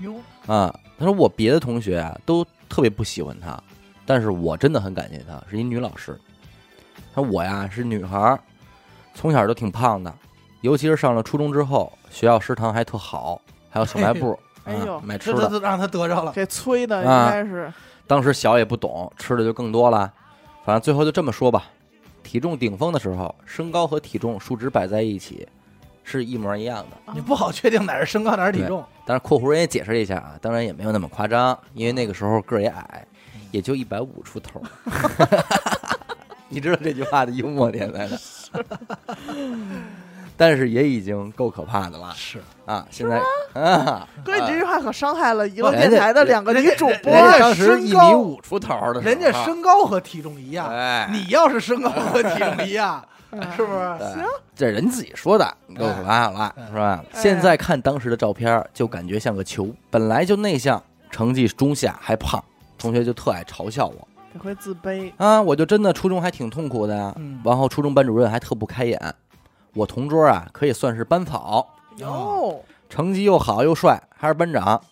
[0.00, 0.14] 哟，
[0.46, 0.74] 啊。
[0.98, 3.62] 他说我别的同学啊都特别不喜欢他，
[4.06, 6.18] 但是我真的很感谢他，是一女老师。
[7.14, 8.40] 他说我呀是女孩儿，
[9.14, 10.10] 从小都挺胖的，
[10.62, 13.38] 尤其是上了初中之后，学校食堂还特好，
[13.68, 15.50] 还有小卖部，哎呦啊买吃的。
[15.50, 16.32] 这让他得着了。
[16.32, 17.70] 给催的应啊该是
[18.06, 20.10] 当时小也不懂，吃的就更多了。
[20.66, 21.66] 反正最后就这么说吧，
[22.24, 25.46] 体重顶峰的时候，身高和体重数值摆在一起
[26.02, 27.12] 是一模一样的。
[27.14, 28.84] 你不好确定哪是身高哪是体重。
[29.04, 33.06] 但是括弧人也解释了一下啊，当然也没有那么夸张，因为那个时候个儿也矮，
[33.52, 34.60] 也就一百五出头。
[36.50, 38.18] 你知道这句话的幽默点在哪？
[40.36, 42.86] 但是也已经够可怕的了是，啊！
[42.90, 43.20] 现在
[43.54, 53.02] 啊，哥，你这句话可伤害了娱乐电台的两个女主播人家当时一米身高五出头的，人家身高和体重一样，哎，你要是身高和体重一样，
[53.56, 53.98] 是不是？
[53.98, 54.24] 行
[54.54, 57.04] 这人自己说的，你够可怕了，哎是吧？
[57.12, 62.42] 哎现在看当时的照片，就感觉像个球，本来就内向，成绩中下，还胖，
[62.78, 65.10] 同学就特爱嘲笑我这会自卑。
[65.16, 65.40] 啊！
[65.40, 67.14] 我就真的初中还挺痛苦的呀。
[67.16, 69.00] 嗯完后初中班主任还特不开眼，
[69.76, 74.82] 我同桌啊可以算是班草，哟，成绩又好又帅，还是班长。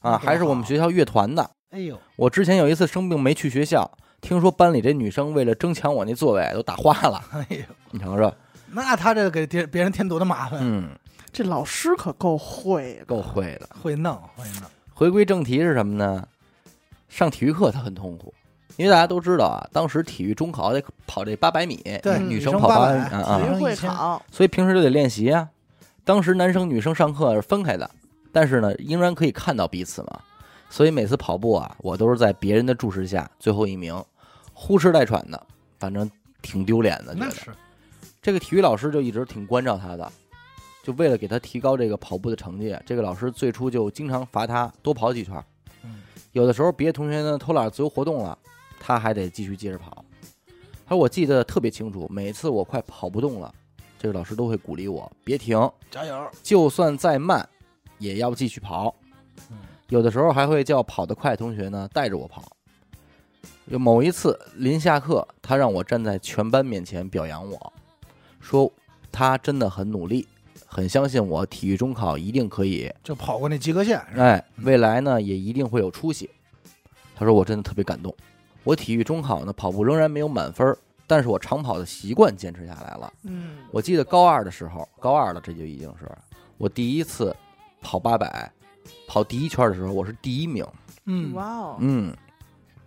[0.00, 1.50] 啊，还是我们学校乐团的。
[1.70, 8.32] 哎呦，我之前有一次生病没去学校，听说班里这女生为了争抢我那座位都打花了， 哎呦，你瞅瞅，
[8.70, 10.60] 那他这给别别人添多大麻烦？
[10.62, 10.90] 嗯，
[11.32, 13.68] 这老师可够会的，够会的。
[13.82, 14.70] 会弄，会弄。
[14.94, 16.28] 回归正题是什么呢？
[17.08, 18.32] 上体育课他很痛苦，
[18.76, 25.48] 因为大家都知道啊，当时体育中考得跑这八百米，对女女生生跑八800米啊啊体育会女生考，所以平时就得练习啊。
[26.04, 27.90] 当时男生女生上课是分开的，
[28.32, 30.20] 但是呢，仍然可以看到彼此嘛。
[30.68, 33.94] 所以每次跑步啊，我都是在别人的注视下最后一名，
[34.52, 35.46] 呼哧带喘的，
[35.78, 36.10] 反正
[36.42, 37.14] 挺丢脸的。
[37.14, 37.50] 觉得那是，
[38.20, 40.12] 这个体育老师就一直挺关照他的，
[40.82, 45.42] 就为了给他提高这个跑步的成绩，这个老师最初就经常罚他多跑几圈。
[45.84, 46.02] 嗯，
[46.32, 48.36] 有的时候别的同学呢偷懒自由活动了，
[48.78, 50.04] 他还得继续接着跑。
[50.86, 53.52] 他说我记得特别清楚，每次我快跑不动了，
[53.98, 55.58] 这个老师都会鼓励我别停，
[55.90, 56.30] 加油。
[56.42, 57.48] 就算再慢
[57.98, 58.94] 也要继续跑。
[59.50, 59.56] 嗯
[59.88, 62.42] 有的时候还会叫跑得快的同学呢带着我跑。
[63.66, 67.72] 有某一次临下课，他让我站在全班面前表扬我，
[68.40, 68.72] 说
[69.12, 70.26] 他真的很努力，
[70.66, 76.28] 很相信我体育中考一定可以，就跑过那及格线，哎，未来呢也一定会有出息。
[77.14, 78.12] 他说我真的特别感动。
[78.66, 83.12] 我体育中考呢跑步仍然没有满分，但是我长跑的习惯坚持下来了。
[83.22, 86.10] 嗯，我记得高二的时候，高二了，这就已经是
[86.58, 87.34] 我第一次
[87.80, 88.52] 跑八百，
[89.06, 90.66] 跑第一圈的时候，我是第一名。
[91.04, 92.12] 嗯，哇哦，嗯，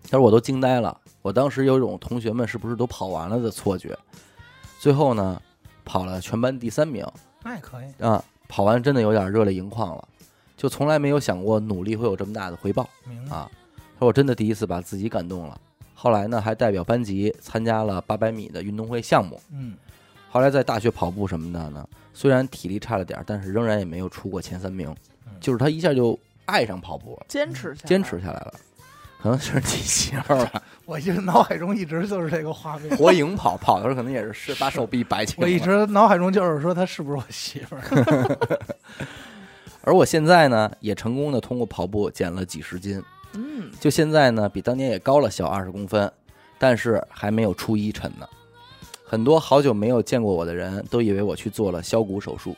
[0.04, 3.98] 他说我都惊呆了，我当时有一种同学们是不是都跑完了的错觉。
[4.80, 5.42] 最后呢，
[5.86, 7.08] 跑了全班第三名
[7.42, 8.04] 那也可以。
[8.04, 10.06] 啊，跑完真的有点热泪盈眶了，
[10.58, 12.84] 就从来没有想过努力会有这么大的回报。
[13.30, 13.50] 啊。
[13.96, 15.60] 他说我真的第一次把自己感动了。
[16.02, 19.38] 后来呢，还代表班级参加了八百米的运动会项目。
[19.52, 19.76] 嗯，
[20.30, 24.90] 后来在大学跑步什么的呢，虽然体力差了点儿，但是仍然也没有出过前三名
[25.26, 25.34] 嗯。
[25.42, 28.54] 就是他一下就爱上跑步了，坚持下来，坚持下来了。
[29.22, 32.96] 可能是你媳妇儿吧， 我一直脑海中一直就是这个画面。
[32.96, 35.44] 火影跑跑的时候可能也是是把手臂摆起来。
[35.44, 38.40] 我一，直脑海中就是说，她是不是我媳妇儿？
[39.84, 46.12] 而我现在呢，也成功的通过跑步减了几十斤，嗯，就现在呢，比当年也高了小二十公分，
[46.58, 48.28] 但是还没有初一沉呢。
[49.04, 52.56] 很多好久没有见过我的人都以为我去做了削骨手术，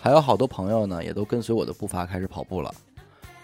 [0.00, 2.74] 还有好多朋友呢，也都跟随我的步伐开始跑步了。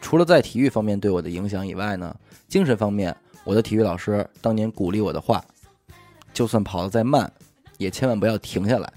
[0.00, 2.14] 除了在体育方面对我的影响以外呢，
[2.48, 5.42] 精神方面，我的体育老师当年鼓励我的话，
[6.32, 7.32] 就算跑得再慢，
[7.78, 8.92] 也千万不要停下来，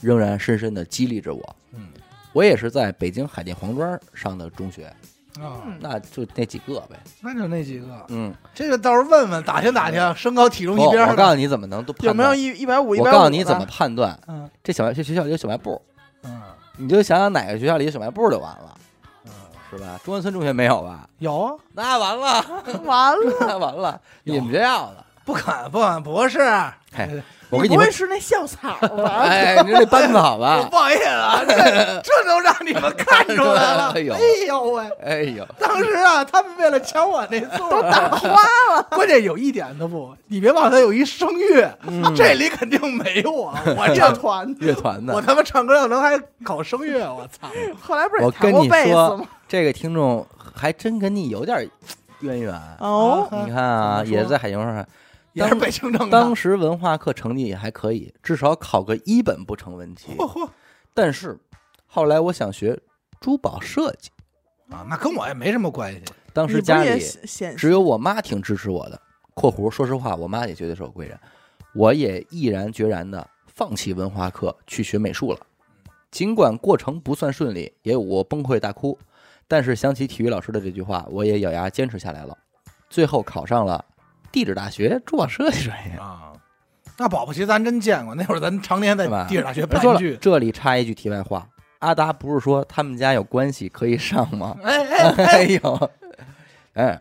[0.00, 1.56] 仍然深深地激励着我。
[1.72, 1.88] 嗯
[2.32, 4.94] 我也是在北京海淀黄庄上的中学，
[5.40, 6.96] 啊，嗯那就那几个呗。
[7.20, 7.86] 那就那几个。
[8.08, 11.10] 嗯，这个到时候问问打听打听，身高体重一边儿。
[11.10, 13.12] 我告诉你怎么能都有没有一一百五一我百五？
[13.14, 15.80] 告诉你怎么判断，嗯这小这学校有小卖部，
[16.24, 16.40] 嗯
[16.78, 18.74] 你就想想哪个学校里有小卖部就完了，
[19.24, 19.30] 嗯，
[19.70, 19.98] 是吧？
[20.04, 21.08] 中关村中学没有吧？
[21.18, 22.44] 有啊，那完了，
[22.84, 23.18] 完了？
[23.40, 26.40] 那完了，你们学校的不敢不敢，不是。
[26.40, 27.10] 哎
[27.48, 29.22] 我跟你们，你不会是那校草吧？
[29.30, 30.66] 哎，你说这班子好我吧？
[30.68, 31.54] 不好意思啊， 这
[32.02, 33.92] 这都让你们看出来了。
[33.94, 34.90] 哎呦哎呦喂！
[35.00, 38.28] 哎呦，当时啊，他们为了抢我那座都，打花
[38.74, 43.54] 了，关键有一点都不，你别忘了，他有一声乐，嗯这里肯定没我。
[43.76, 44.52] 我乐这团。
[44.58, 47.48] 乐团的，我他妈唱歌要能还搞声乐，我操！
[47.80, 51.70] 后来不是我跟你也弹过贝斯说吗？，这个听众还真跟你有点
[52.22, 52.52] 渊源。
[52.80, 54.84] 哦，你看啊，也在海牛上，
[55.36, 56.08] 也是北的。
[56.08, 60.14] 当时文化课成绩也还可以，至少考个一本不成问题。
[60.16, 60.48] 嚯嚯
[60.94, 61.38] 但是
[61.86, 62.80] 后来我想学
[63.20, 64.10] 珠宝设计，
[64.70, 66.02] 啊，那跟我也没什么关系。
[66.32, 66.98] 当时家里
[67.56, 69.00] 只有我妈挺支持我的。
[69.34, 71.18] （括弧说实话，我妈也绝对是我贵人，
[71.74, 75.38] 我也毅然决然的放弃文化课去学美术了。
[76.10, 78.98] 尽管过程不算顺利，也有我崩溃大哭，
[79.46, 82.36] 但是想起体育老师的这句话，我也咬牙坚持下来了。
[82.88, 83.84] 最后考上了
[84.36, 85.94] 地质大学珠宝设计专业。
[85.94, 86.30] 啊，
[86.98, 89.06] 那保不齐咱真见过，那会儿咱常年在？
[89.26, 90.18] 地质大学别说了办剧，。
[90.20, 94.54] 这里插一句题外话，阿达不是说他们家有关系可以上吗？
[94.62, 95.90] 哎哎哎哎， 呦，
[96.74, 97.00] 哎，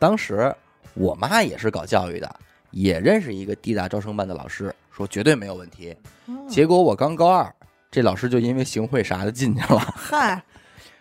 [0.00, 0.52] 当时
[0.94, 2.34] 我妈也是搞教育的，
[2.72, 5.96] 也认识一个地大招生办的老师，说绝对没有问题。
[6.26, 7.54] 嗯结果我刚高二，
[7.92, 9.78] 这老师就因为行贿啥的进去了。
[9.78, 10.42] 嗨，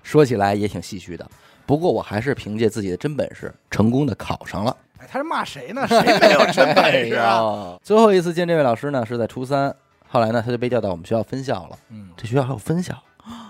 [0.03, 1.27] 说起来也挺唏嘘的，
[1.65, 4.77] 不过我还是凭借自己的真本事，成功的考上了。
[5.01, 5.87] 哎他是骂谁呢？
[5.87, 7.33] 谁没有真本事啊？
[7.33, 7.79] 啊！
[7.81, 9.75] 最后一次见这位老师呢，是在初三，
[10.07, 11.79] 后来呢，他就被调到我们学校分校了。
[11.89, 12.93] 嗯，这学校还有分校，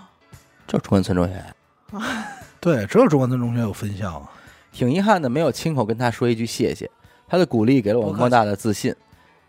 [0.66, 1.44] 就是中关村中学。
[2.58, 4.30] 对，只有中关村中学有分校啊。
[4.72, 6.90] 挺遗憾的，没有亲口跟他说一句谢谢。
[7.28, 8.94] 他的鼓励给了我莫大的自信，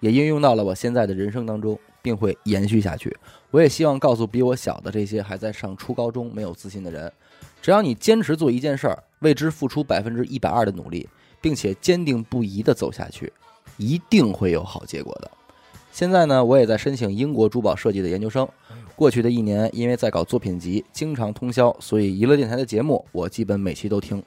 [0.01, 3.16] 也应用到了我现在的人生当中，并会延续下去。
[3.49, 7.10] 我也希望告诉比我小的这些还在上初高中没有自信的人，
[7.62, 11.08] 只要你坚持做一件事儿，为之付出百分之一百二的努力，
[11.44, 13.34] 并且坚定不移地走下去，
[13.76, 15.30] 一定会有好结果的。
[15.91, 18.48] 现在呢，我也在申请英国珠宝设计的研究生。
[18.96, 24.24] 过去的一年，因为在搞作品集，经常通宵，所以娱乐电台的节目我基本每期都听，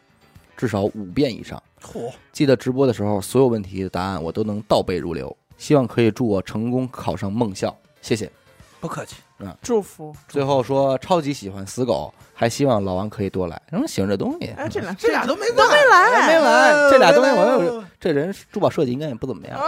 [0.59, 1.61] 至少五遍以上。
[1.81, 5.35] 嚯，记得直播的时候，所有问题的答案我都能倒背如流。
[5.57, 8.31] 希望可以祝我成功考上梦校，谢谢。
[8.79, 9.26] 不客气。
[9.63, 10.15] 祝福。
[10.29, 13.61] 最后说超级喜欢死狗，还希望老王可以多来。
[13.71, 14.55] 什么喜欢这东西？
[14.57, 19.59] 哎，这俩这俩都没都没来没来这俩东西我没来有这人珠宝设计应该也不怎么样，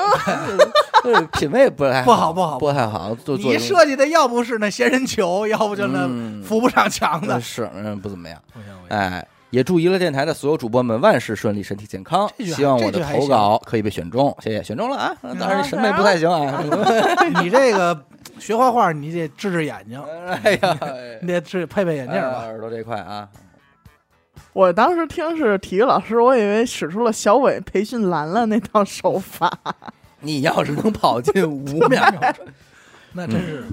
[1.03, 3.15] 就是品味不太不好不好不太好。
[3.15, 7.41] 做做你设计的要不是那仙人球， 要不就那嗯扶不上墙的。
[7.41, 8.41] 是嗯不怎么样。
[8.89, 12.31] 哎，也祝娱乐电台的所有主播们万事顺利，身体健康。
[12.39, 15.17] 希望我的投稿可以被选中，谢谢，选中了啊！
[15.23, 16.63] 嗯当然审美不太行啊。
[17.43, 17.99] 你这个
[18.39, 20.03] 学画画，你得治治眼睛，
[20.43, 20.79] 哎呀，
[21.23, 22.45] 你得治配配眼镜哎吧。
[22.45, 23.29] 耳朵这块啊，
[24.53, 29.53] 我当时听是体育老师，我以为使出了小伟培训兰兰那套手法。
[30.21, 32.03] 你要是能跑进 五秒，
[33.13, 33.65] 那真是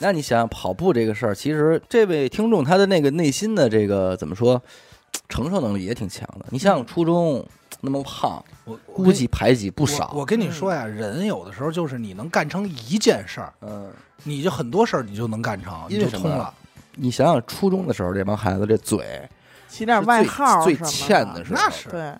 [0.00, 4.60] 那你想想跑步这个事儿，其实这位听众他的那个内心的这个怎么说，
[5.28, 6.46] 承受能力也挺强的。
[6.50, 7.44] 你想想初中
[7.80, 10.12] 那么胖，我估计排挤不少。
[10.14, 13.90] 我跟你说呀，人有的时候就是你能干成一件事儿，嗯，
[14.24, 16.52] 你就很多事儿你就能干成，你就通了。
[16.96, 19.20] 你想想初中的时候，这帮孩子这嘴
[19.68, 22.12] 起点外号最欠的时候，那是对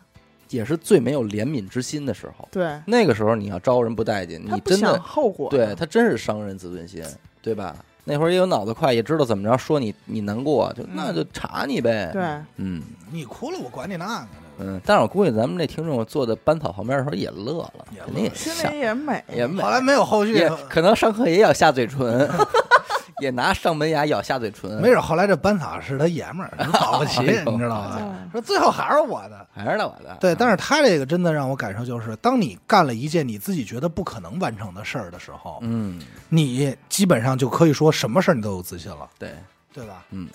[0.50, 2.48] 也是最没有怜悯之心的时候。
[2.52, 5.50] 对，那个时候你要招人不待见，你真的后果。
[5.50, 7.04] 对他真是伤人自尊心，
[7.42, 7.74] 对吧？
[8.04, 12.08] 那会儿也有脑子快，也知道怎么着说你你难过，就那就查你呗。
[12.12, 12.22] 对，
[12.56, 14.47] 嗯你哭了，我管你那个呢。
[14.58, 19.24] 嗯，但是我估计咱们这听众坐在班草旁边的时候也乐了，也乐肯定也心笑里也美。
[19.32, 22.28] 也美后，来没有后续也，可能上课也咬下嘴唇，
[23.20, 27.98] 也拿上门牙咬下嘴唇，没准后来这班草是他爷们儿，保不齐，你知道吧？
[28.00, 29.46] 嗯说最后还是我的。
[29.54, 30.14] 还是我的。
[30.20, 35.98] 对，但是他这个真的让我感受就是，当你干了一件你自己觉得不可能完成的事儿的时候，嗯，
[36.28, 39.30] 你基本上就可以说什么事儿你都有自信了，对，
[39.72, 40.04] 对吧？
[40.10, 40.28] 嗯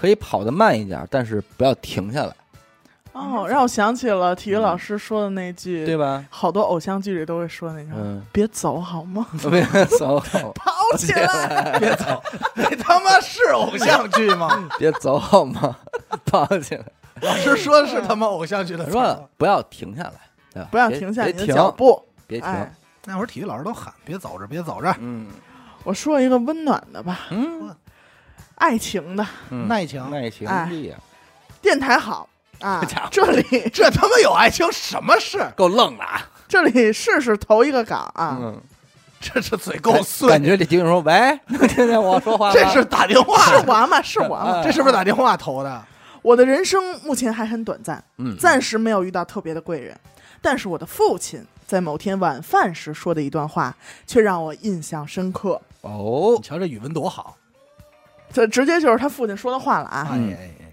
[0.00, 2.34] 可以跑得慢一点，但是不要停下来，
[3.16, 6.22] 哦，让我想起了体育老师说的那句，对吧？
[6.28, 7.90] 好多偶像剧里都会说那句
[8.30, 9.26] 别走好吗？
[9.50, 9.64] 别
[9.98, 10.20] 走，
[10.54, 11.78] 跑起来！
[11.80, 12.22] 别走，
[12.54, 14.68] 你他妈是偶像剧吗？
[14.78, 15.76] 别走好吗？
[16.26, 16.84] 跑起来，
[17.22, 20.12] 老师说的是他妈偶像剧的词说不要停下来，
[20.52, 20.68] 对吧？
[20.70, 21.54] 不要停下你的别停。
[21.54, 22.02] 脚步。
[22.26, 22.48] 别停。
[22.48, 22.70] 哎，
[23.06, 25.26] 那会儿体育老师都喊别走着，别走着，嗯。
[25.84, 27.74] 我说一个温暖的吧，嗯。
[28.56, 29.24] 爱情的。
[29.68, 30.02] 爱，情。
[30.12, 30.70] 爱情哎。
[31.62, 32.28] 电台好
[32.60, 35.38] 啊， 这里 这他妈有爱情什么事？
[35.56, 36.28] 够愣的啊！
[36.48, 38.60] 这里试试投一个岗啊，嗯，
[39.20, 44.02] 这这嘴够碎感，觉这听众说：“喂，能听见我说话吗？”这是打电话，是我吗？
[44.02, 44.52] 是我吗？
[44.56, 45.84] 哎这是不是打电话投的？
[46.22, 49.96] 我的人生目前还很短暂，嗯，暂时没有遇到特别的贵人，
[50.40, 53.74] 但是我的父亲在某天晚饭时说的一段话，
[54.06, 55.60] 却让我印象深刻。
[55.82, 57.36] 哦你，瞧这语文多好！
[58.32, 60.08] 这直接就是他父亲说的话了啊！
[60.10, 60.65] 哎哎哎，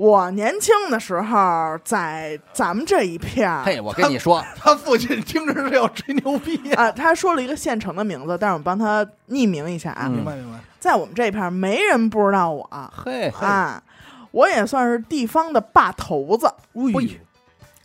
[0.00, 6.84] 我年轻的时候，在咱们这一片儿嘿，我跟你说，他父亲听着是要吹牛逼呀！
[6.84, 10.12] 啊，他说了一个县城的名字，但是我帮他匿名一下啊，嗯。
[10.12, 12.66] 明白明白，在我们这一片儿没人不知道我。
[13.04, 13.82] 嘿，啊，
[14.30, 17.10] 我也算是地方的霸头子，哎呦。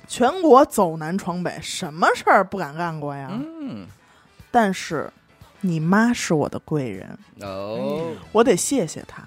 [0.08, 3.28] 全国走南闯北，什么事儿不敢干过呀？
[3.30, 3.86] 嗯，
[4.52, 5.12] 但是
[5.60, 9.22] 你妈是我的贵人，哦，我得谢谢她。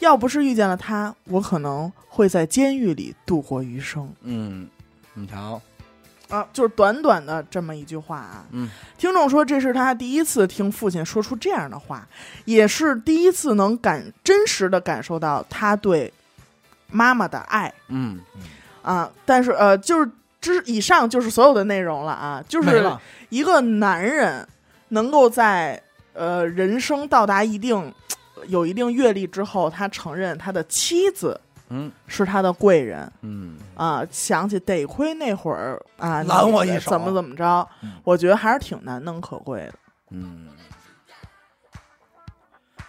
[0.00, 4.68] 要不是遇见了他，我可能会在监狱里度过余生嗯，
[5.14, 5.60] 你瞧，
[6.28, 6.46] 啊！
[6.52, 8.44] 就是短短的这么一句话啊。
[8.50, 12.06] 嗯，听众说这是他第一次听父亲说出这样的话，
[12.44, 16.12] 也是第一次能感真实的感受到他对
[16.90, 18.20] 妈妈的爱嗯，
[18.82, 19.10] 啊。
[19.24, 22.90] 但是呃，就是之以上就是所有的内容了啊，就是，
[23.28, 24.46] 一个男人
[24.88, 25.82] 能够在
[26.14, 27.92] 呃人生到达一定
[28.48, 39.74] 有一定阅历之后，他承认他的妻子嗯，是他的贵人嗯，啊，想起得亏那会儿啊拦我一手怎么怎么着嗯，我觉得还是挺难能可贵的。
[40.10, 40.48] 嗯。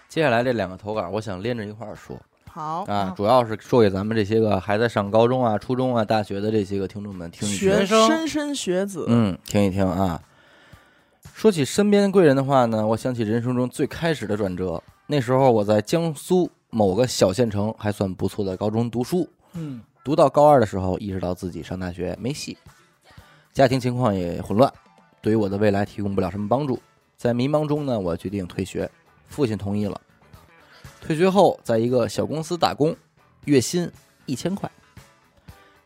[0.10, 7.60] 接下来这两个投稿，我想连着一块儿说好啊，主要是说给咱们这些个还在上高中啊、初中啊、大学的这些个听众们听一听。
[7.60, 10.22] 学生莘莘学子，嗯，听一听啊。
[11.34, 14.84] 说起身边的贵人的话呢，我想起人生中最开始的转折。
[15.08, 22.58] 那时候我在江苏某个小县城还算不错的高中读书，嗯，读到高二的时候，意识到自己上大学没戏，
[23.52, 24.72] 家庭情况也混乱，
[25.22, 26.82] 对于我的未来提供不了什么帮助。
[27.18, 28.90] 在迷茫中呢，我决定退学，
[29.28, 30.00] 父亲同意了。
[31.02, 32.96] 退学后，在一个小公司打工，
[33.46, 33.92] 月薪
[34.26, 34.72] 一千块。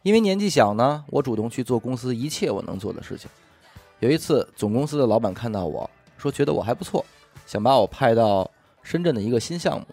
[0.04, 3.28] 因为年纪小呢，我主动去做公司一切我能做的事情。
[4.00, 7.04] 有一次，总公司的老板看到我说，觉得我还不错，
[7.48, 8.50] 想把我派到
[8.86, 9.86] 深圳的一个新项目。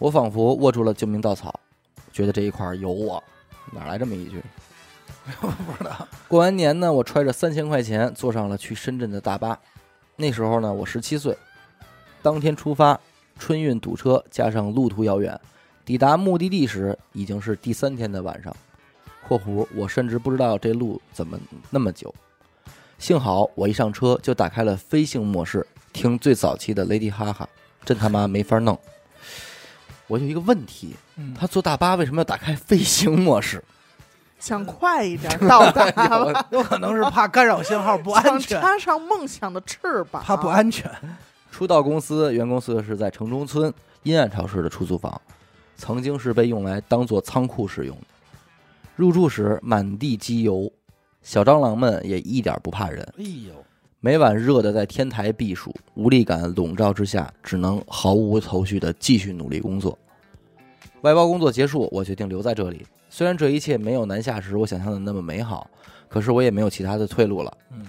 [0.00, 1.60] 我仿佛握住了救命稻草，
[2.12, 3.22] 觉得这一块儿有我。
[3.70, 4.42] 哪来这么一句？
[5.40, 5.46] 不
[5.78, 9.56] 知道，过完年呢，我揣着三千块钱坐上了去深圳的大巴。
[10.16, 11.36] 那时候呢，我十七岁。
[12.22, 12.98] 当天出发，
[13.38, 15.38] 春运堵车加上路途遥远，
[15.84, 18.54] 抵达目的地时已经是第三天的晚上。
[19.28, 21.38] （括弧我甚至不知道这路怎么
[21.70, 22.12] 那么久。
[22.98, 27.48] 幸好我一上车就打开了飞行模式，听最早期的 Lady 哈哈，
[27.84, 28.78] 真他妈没法弄。
[30.06, 33.62] 我有一个问题，嗯他坐大巴为什么要打开飞行模式？
[34.38, 40.90] 想快一点到达吧， 有可能是怕干扰信号不安全，插上梦想的翅膀，怕不安全。
[41.50, 43.72] 初到公司，原公司是在城中村
[44.02, 45.20] 阴暗潮湿的出租房，
[45.76, 48.06] 曾经是被用来当做仓库使用的。
[48.96, 50.70] 入住时满地机油，
[51.22, 53.64] 小蟑螂们也一点不怕人，哎呦，
[54.04, 59.96] 每晚热得在天台避暑，无力感笼罩之下，只能毫无头绪的继续努力工作。
[61.02, 62.84] 外包工作结束，我决定留在这里。
[63.08, 65.70] 虽然这一切没有南下时我想象的那么美好，
[66.08, 67.56] 可是我也没有其他的退路了。
[67.70, 67.86] 嗯，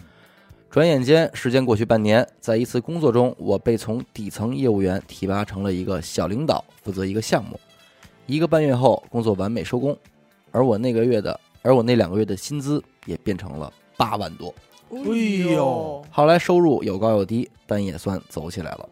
[0.69, 7.59] 转眼间，时间过去半年，在一次工作中，我被从底层业务员提拔成了一个小领导，负责一个项目。
[8.27, 9.97] 一个半月后，工作完美收工，
[10.51, 14.53] 而我那个月的，而我那两个月的薪资也变成了八万多。
[14.95, 18.87] 哎呦，后来收入有高有低，但也算走起来了。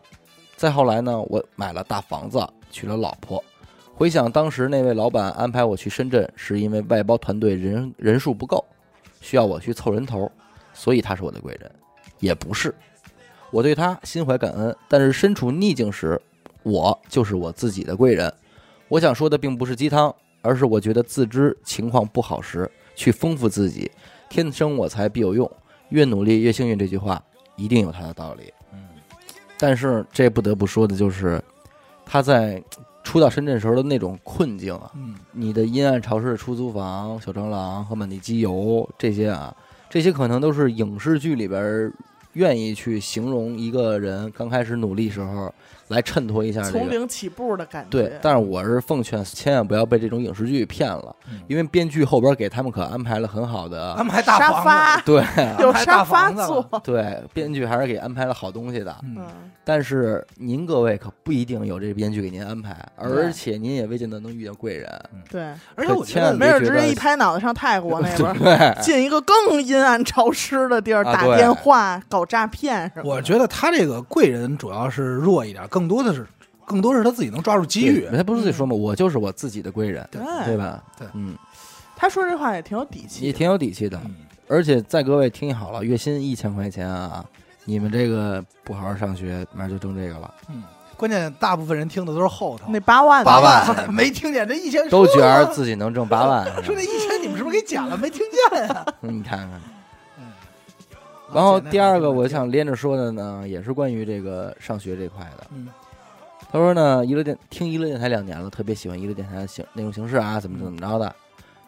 [0.55, 3.43] 再后来呢，我买了大房子，娶了老婆。
[3.93, 8.65] 回想当时那位老板安排我去深圳，是因为外包团队人人数不够，
[9.19, 10.31] 需要我去凑人头，
[10.73, 11.71] 所以他是我的贵人，
[12.19, 12.73] 也不是。
[13.51, 16.19] 我对他心怀感恩，但是身处逆境时，
[16.63, 18.33] 我就是我自己的贵人。
[18.87, 23.91] 我想说的并不是鸡汤，而是我觉得自知情况不好时，去丰富自己。
[24.29, 25.49] 天生我材必有用，
[25.91, 26.77] 越努力越幸运。
[26.77, 27.23] 这句话
[27.55, 28.51] 一定有它的道理。
[28.73, 28.79] 嗯，
[29.57, 31.41] 但是这不得不说的就是，
[32.05, 32.61] 他在
[33.03, 39.55] 初到深圳时候的那种困境啊，嗯，你的阴暗潮湿的出租房、小蟑螂和满地机油这些啊，
[39.89, 41.91] 这些可能都是影视剧里边
[42.33, 45.53] 愿意去形容一个人刚开始努力时候
[45.91, 46.79] 来衬托一下这个。
[46.79, 47.89] 从零起步的感觉。
[47.89, 55.23] 对，但是我是奉劝千万不要被这种影视剧骗了，嗯因为编剧后边给他们可安排了很好的安， 排大房沙发子，对
[55.59, 58.95] 有沙发坐，对，编剧还是给安排了好东西的。
[59.63, 64.89] 但是您各位可不一定有这编剧给您安排，而且您也未见得能遇见贵人。
[65.29, 65.41] 对，
[65.75, 73.03] 而且我觉得千万准直接一拍脑袋上泰国那 边进一个更阴暗潮湿的地儿打电话搞诈骗什么。
[73.05, 76.27] 我觉得他这个贵人主要是弱一点，更多的是
[76.65, 78.07] 更多是他自己能抓住机遇。
[78.15, 80.83] 他不是自己说嘛，我就是我自己的贵人，对对吧？
[80.97, 81.35] 对嗯，
[81.95, 83.25] 他说这话也挺有底气。
[83.25, 83.99] 也挺有底气的。
[84.05, 84.15] 嗯
[84.47, 87.23] 而且在各位听好了，月薪一千块钱啊，
[87.63, 90.61] 你们这个不好好上学，马上就挣这个了，嗯，
[90.97, 96.45] 关键大部分人听的都是后头，那八万八万 没听见这一千都觉得自己能挣八万。
[96.65, 97.95] 说这一千你们是不是给减了？
[97.95, 98.19] 没听
[98.51, 98.85] 见呀？
[99.03, 99.51] 嗯你看看。
[101.31, 105.47] 嗯，然后第二个我想连着说的呢，也是关于这个上学这块的。
[105.51, 105.67] 嗯
[106.51, 111.15] 他说呢，娱乐电听娱乐电台两年了，特别喜欢娱乐电台的形内容形式啊，怎么怎么着的。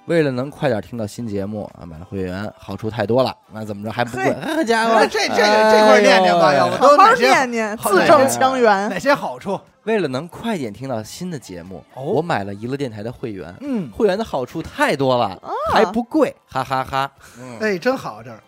[0.08, 3.34] 为了能快点听到新节目啊，买了会员，好处太多了。
[3.54, 4.36] 那怎么着还不贵？
[4.66, 8.90] 家伙，哎这这这块念念吧哎要不好好念念，好字正腔圆。
[8.90, 9.58] 哪些好处？
[9.84, 13.56] 为了能快点听到新的节目，哦我买了娱乐电台的会员。
[13.62, 15.42] 嗯，会员的好处太多了，
[15.72, 17.10] 还不贵，哈哈哈
[17.40, 18.44] 嗯哎，真好这儿。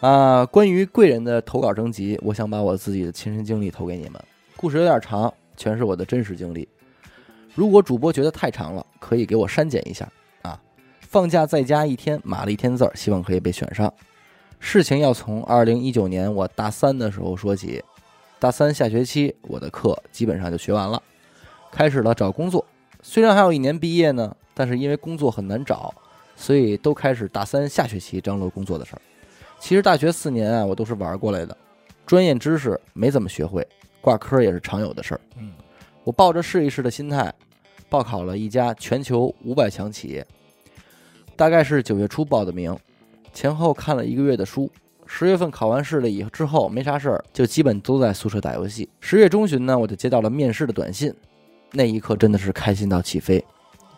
[0.00, 4.22] 啊，关于贵人的投稿征集，我想把我自己的亲身经历投给你们。
[4.54, 6.68] 故事有点长，全是我的真实经历。
[7.54, 10.06] 如果主播觉得太长了，可以给我删减一下
[10.42, 10.60] 啊。
[11.00, 13.92] 放假在家一天，码了一天字儿，希望可以被选上。
[14.60, 17.82] 事情要从二零一九年我大三的时候说起。
[18.38, 21.02] 大三下学期，我的课基本上就学完了，
[21.72, 22.62] 开始了找工作。
[23.00, 25.94] 虽然还有一年毕业呢，但是因为工作很难找，
[26.36, 29.00] 所以都开始大三下学期张罗工作的事儿。
[29.66, 31.56] 其实大学四年啊，我都是玩过来的，
[32.06, 33.66] 专业知识没怎么学会，
[34.00, 35.20] 挂科也是常有的事儿。
[35.40, 35.50] 嗯，
[36.04, 37.34] 我抱着试一试的心态，
[37.88, 40.24] 报考了一家全球五百强企业，
[41.34, 42.78] 大概是九月初报的名，
[43.32, 44.70] 前后看了一个月的书。
[45.04, 48.88] 十月份考完试了以后之后没啥事儿，就基本都在宿舍打游戏。
[49.00, 51.12] 十月中旬呢，我就接到了面试的短信，
[51.72, 53.44] 那一刻真的是开心到起飞，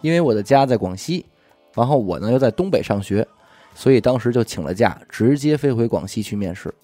[0.01, 1.27] 因为我的家在广西，
[1.75, 3.29] 然后我呢又在东北上学，
[3.79, 6.75] 所以当时就请了假，直接飞回广西去面试。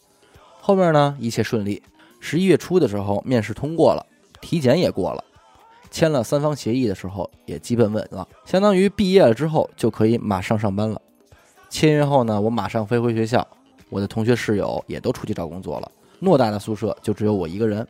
[0.61, 1.83] 后面呢一切顺利，
[2.21, 4.07] 十一月初的时候面试通过了，
[4.41, 5.25] 体检也过了，
[5.91, 11.03] 签了三方协议的时候也基本稳了，相当于毕业了之后就可以马上上班了。
[11.69, 13.45] 签约后呢，我马上飞回学校，
[13.91, 15.91] 我的同学室友也都出去找工作了，
[16.23, 17.85] 偌大的宿舍就只有我一个人。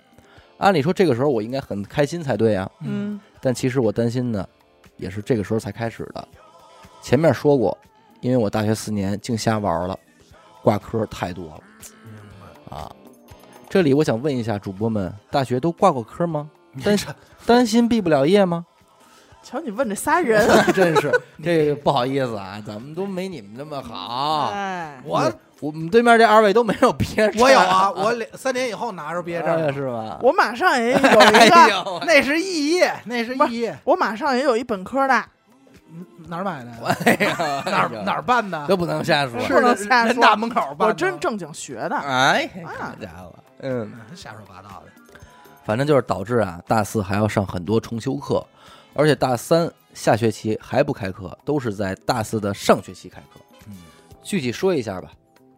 [0.57, 4.49] 按理说这个时候我应该很开心才对啊，嗯，但其实我担心呢，
[4.97, 6.27] 也是这个时候才开始的。
[7.03, 7.77] 前面说过，
[8.25, 9.95] 因为我大学四年净瞎玩了，
[10.63, 12.91] 挂科太多了啊。
[13.69, 16.49] 这里我想问一下主播们，大学都挂过科吗？
[16.83, 17.15] 担这
[17.45, 18.65] 担心毕不了业吗？
[19.45, 21.13] 瞧你问这仨人， 真是
[21.43, 24.49] 这个不好意思啊，咱们都没你们那么好。
[24.55, 30.19] 哎，我我们对面这二位都没有毕业证，我有啊，我两三年以后拿着毕业哎证，是吧？
[30.25, 35.23] 我马上也有哎一个，呦，那是肄业，那是肄业，我马上也有一本科的，
[36.27, 36.73] 哪儿买的？
[37.07, 38.67] 哎呀，哪儿哪儿办的？
[38.67, 39.41] 都不能瞎说。
[39.41, 40.89] 是不能瞎说人大门口办。
[40.89, 41.97] 我真正经学的。
[41.97, 43.83] 哎，啊好家伙，嗯。
[44.11, 44.93] 嗯瞎说八道的。
[45.65, 48.45] 反正就是导致啊，大四还要上很多重修课，
[48.93, 53.41] 而且大三下学期还不开课，都是在大四的上学期开课。
[53.69, 53.77] 嗯，
[54.23, 55.11] 具体说一下吧，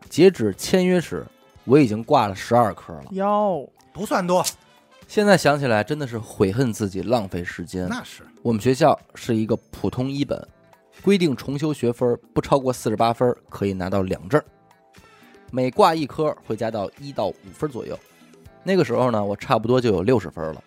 [0.09, 1.27] 截止签约时，
[1.65, 3.07] 我已经挂了十二科了。
[3.11, 4.45] 哟，不算多，
[5.07, 7.87] 现在想起来，真的是悔恨自己浪费时间。
[7.89, 10.47] 那是我们学校是一个普通一本，
[11.03, 14.43] 规定重修学分不超过四十八分可以拿到两证，
[15.51, 17.99] 每挂一科会加到一到五分左右。
[18.65, 20.63] 那个时候呢，我差不多就有六十分了。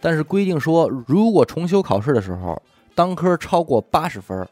[0.00, 2.62] 但是规定说，如果重修考试的时候
[2.94, 4.46] 当科超过八十分，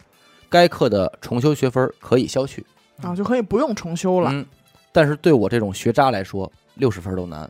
[0.48, 2.64] 该课的重修学分可以消去。
[3.02, 4.30] 啊，就可以不用重修了。
[4.32, 4.46] 嗯，
[4.90, 7.48] 但是对我这种学渣来说，六十分都难。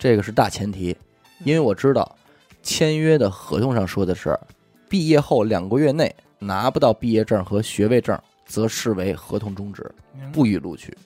[0.00, 0.96] 这个是大前提，
[1.44, 2.16] 因为我知道
[2.62, 4.34] 签约的合同上说的是，
[4.88, 9.94] 毕业后两个月内拿不到毕业证和学位证，则视为合同终止，
[10.32, 10.96] 不予录取。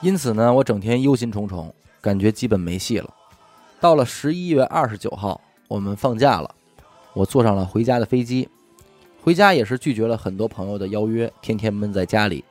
[0.00, 1.68] 因此呢，我整天忧心忡忡，
[2.00, 3.12] 感觉基本没戏了。
[3.80, 6.54] 到了十一月二十九号，我们放假了，
[7.12, 8.48] 我坐上了回家的飞机。
[9.20, 12.44] 回家也是拒绝了很多朋友的邀约，天天闷在家里，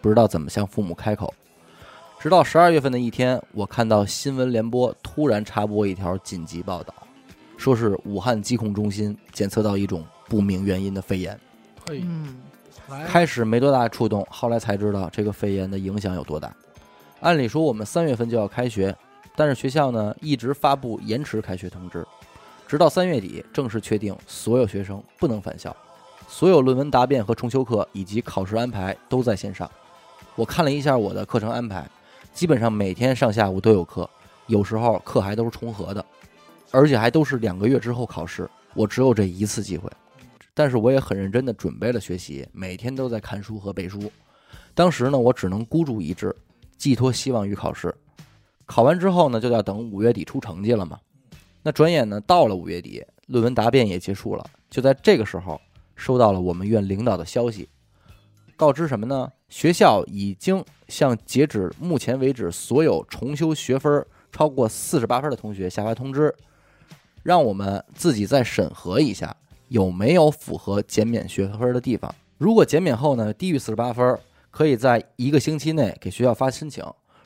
[0.00, 1.34] 不知道怎么向父母开口。
[2.20, 6.92] 直到十二月份的一天，我看到新闻联播突然插播一条紧急报道，
[7.56, 11.40] 说是武汉疾控中心检测到一种不明原因的肺炎。
[11.88, 12.36] 嘿，嗯，
[13.06, 16.54] 开始没多大触动，后来才知道这个肺炎的影响有多大。
[17.20, 18.94] 按理说我们三月份就要开学，
[19.34, 22.06] 但是学校呢一直发布延迟开学通知，
[22.68, 25.74] 直到三月底正式确定所有学生不能返校，
[26.28, 29.70] 所有论文答辩和重修课以及考试安排都在线上。
[30.34, 31.88] 我看了一下我的课程安排，
[32.32, 34.08] 基本上每天上下午都有课，
[34.46, 36.04] 有时候课还都是重合的，
[36.70, 39.90] 而且还都是两个月之后考试，我只有这一次机会。
[40.54, 44.10] 但是我也很认真的准备了学习，每天都在看书和背书。
[44.74, 46.34] 当时呢，我只能孤注一掷，
[46.76, 47.94] 寄托希望于考试。
[48.66, 50.98] 考完之后呢，就要等五月底出成绩了嘛。
[51.62, 54.44] 那转眼呢，到了五月底，论文答辩也结束了。
[54.70, 55.60] 就在这个时候，
[55.94, 57.68] 收到了我们院领导的消息，
[58.56, 59.30] 告知什么呢？
[59.50, 66.34] 学校已经向截止目前为止所有重修学分超过四十八分的同学下发通知，
[67.24, 69.36] 让我们自己再审核一下
[69.68, 72.14] 有没有符合减免学分的地方。
[72.38, 74.18] 如果减免后呢低于四十八分，
[74.50, 76.84] 可以在一个星期内给学校发申请；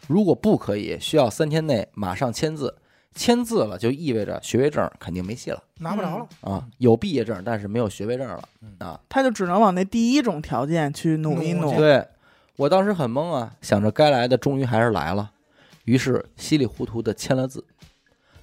[0.09, 2.75] 如果不可以，需要三天内马上签字。
[3.15, 6.27] 签字了就意味着学位证肯定没戏了拿不着了。
[6.41, 9.01] 啊，有毕业证，但是没有学位证了嗯啊。
[9.09, 11.73] 他就只能往那第一种条件去努一努。
[11.77, 12.05] 对
[12.57, 15.31] 我当时很懵啊，想着该来的终于还是来了，
[15.85, 17.65] 于是稀里糊涂的签了字。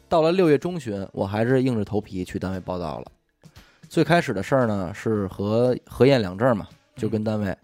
[0.09, 3.11] 到了六月中旬，我还是硬着头皮去单位报道了。
[3.87, 7.57] 最开始的事儿呢是核核验两证嘛，就跟单位，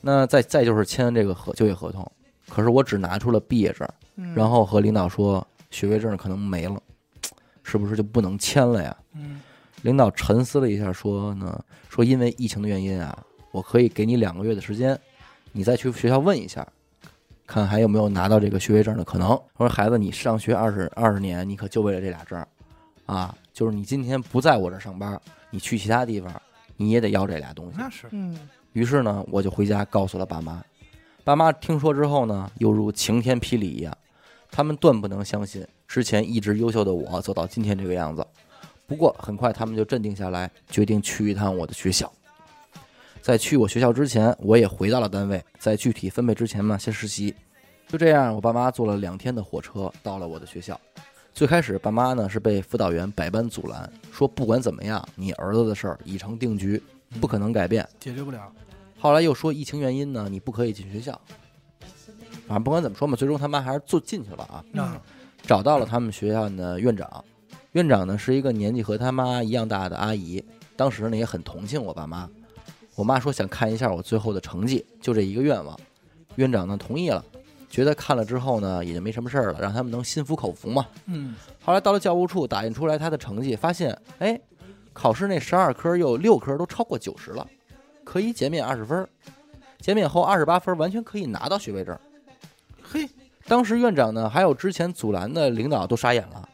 [0.00, 2.08] 那再再就是签这个合就业合同，
[2.48, 6.80] 可是我只拿出了毕业证，嗯然后和领导说学位证可能没了，
[7.64, 8.96] 是不是就不能签了呀？
[9.14, 9.40] 嗯，
[9.82, 13.16] 领导沉思了一下，说呢，说因为疫情的原因啊，
[13.50, 14.96] 我可以给你两个月的时间，
[15.56, 16.66] 你再去学校问一下，
[17.46, 19.30] 看还有没有拿到这个学位证的可能。
[19.30, 22.44] 我说孩子，你上学二十二十年，你可就为了这俩证
[23.06, 23.32] 啊？
[23.52, 25.18] 就是你今天不在我这上班，
[25.50, 26.42] 你去其他地方，
[26.76, 27.74] 你也得要这俩东西。
[27.78, 28.36] 那是嗯，
[28.72, 30.60] 于是呢，我就回家告诉了爸妈。
[31.22, 33.96] 爸妈听说之后呢，犹如晴天霹雳一样，
[34.50, 38.26] 他们断不能相信之前一直优秀的我走到今天这个样子。
[38.88, 42.12] 不过很快他们就镇定下来，决定去一趟我的学校。
[43.24, 47.34] 在去我学校之前，我也回到了单位，在具体分配之前嘛，先实习。
[47.88, 50.78] 就这样，我爸妈坐了两天的火车到了我的学校。
[51.32, 56.82] 最开始，爸妈呢是被辅导员百般阻拦，说不管怎么样，你儿子的事儿已成定局，
[57.18, 57.88] 不可能改变。
[57.98, 58.52] 解决不了。
[58.98, 61.18] 后来又说疫情原因呢，你不可以进学校。
[62.46, 65.00] 反正不管怎么说嘛，最终他妈还是做进去了啊，啊，
[65.40, 67.24] 找到了他们学校的院长。
[67.72, 70.44] 院长呢是一个年纪和他妈一样大的阿姨，
[70.76, 72.28] 当时呢也很同情我爸妈。
[72.94, 75.78] 我妈说想看一下我最后的成绩，就这一个愿望。
[76.36, 77.24] 院长呢同意了，
[77.68, 80.86] 觉得看了之后呢也就没什么事儿了，让他们能心服口服嘛。
[81.06, 81.34] 嗯，
[81.64, 84.40] 后来到了教务处打印出来他的成绩，发现哎，
[84.92, 87.46] 考试那十二科有六科都超过九十了，
[88.04, 89.08] 可以减免二十分儿，
[89.80, 91.98] 减免后二十八分完全可以拿到学位证。
[92.82, 93.08] 嘿，
[93.46, 96.48] 当时院长呢，还有之前阻拦的领导都傻眼了，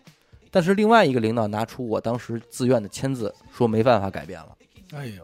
[0.50, 4.56] 但是另外一个领导拿出我当时自愿的签字，说没办法改变了。
[4.92, 5.22] 哎呦，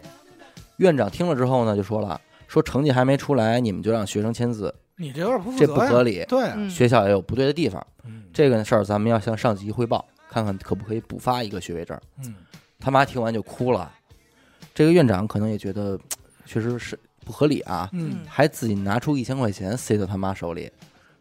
[0.78, 5.74] 院长听了之后呢，就说了，说成绩还没出来，你们就让学生签字，你这有点不负这呀。
[5.74, 6.24] 不合理。
[6.28, 6.44] 对。
[6.44, 6.70] 啊，嗯。
[6.70, 8.24] 学校也有不对的地方，嗯。
[8.32, 11.98] 这个事儿咱们要向上级汇报，看看可不可以补发一个学位证。
[12.24, 12.34] 嗯，
[12.78, 13.90] 他妈听完就哭了，
[14.74, 15.98] 这个院长可能也觉得
[16.44, 18.20] 确实是不合理啊，嗯。
[18.28, 20.70] 还自己拿出一千块钱塞到他妈手里，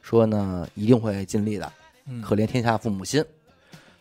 [0.01, 1.72] 说呢一定会尽力的，
[2.08, 3.24] 嗯，可怜天下父母心。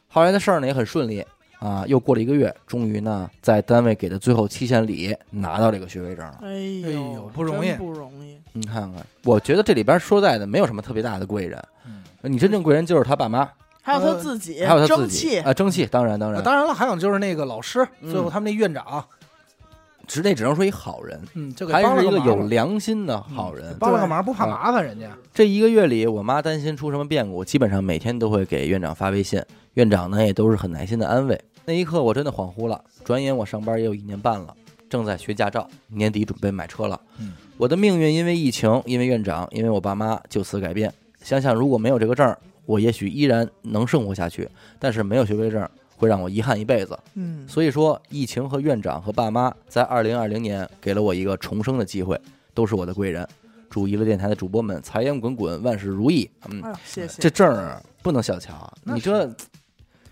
[0.09, 1.25] 后来的事儿呢也很顺利
[1.65, 6.41] 啊，又过了一个月，终于呢在单位给的最后期限里拿到这个学位证了。
[6.43, 8.39] 哎哎呦呦，不容易不容易。
[8.53, 13.49] 你看看，我觉得这里边说在的没有什么特别大的贵人，嗯你真正贵人就是他爸妈，
[13.81, 19.03] 还有他呃自己，还有他争自己气，啊，争气，当然当然，啊当然了，还有就是那个老师，嗯最后他们那院长，
[20.07, 23.75] 只那只能说一好人，嗯，就给还是一个有良心的好人。
[23.81, 25.09] 帮了个忙，不怕麻烦人家。
[25.33, 29.43] 这一个月里，我妈担心出什么变故，基本上每天都会给院长发微信，
[29.75, 31.41] 院长呢也都是很耐心的安慰。
[31.65, 34.55] 那一刻我真的恍惚了，转眼我上班也有一年半了，
[34.89, 37.01] 正在学驾照，年底准备买车了。
[37.19, 40.93] 嗯我的命运因为疫情，因为院长，因为我爸妈就此改变。
[41.23, 42.37] 想想如果没有这个证儿，
[42.67, 44.49] 我也许依然能生活下去，
[44.81, 46.99] 但是没有学位证会让我遗憾一辈子。
[47.15, 52.21] 嗯，所以说，疫情和院长和爸妈在二零二零年给了我一个重生的机会，
[52.53, 53.27] 都是我的贵人。
[53.71, 56.29] 祝娱乐电台的主播们财源滚滚，万事如意。
[56.49, 57.23] 嗯，哎，谢谢。
[57.23, 59.33] 这证儿不能小瞧，那你这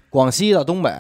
[0.09, 0.91] 广西到东北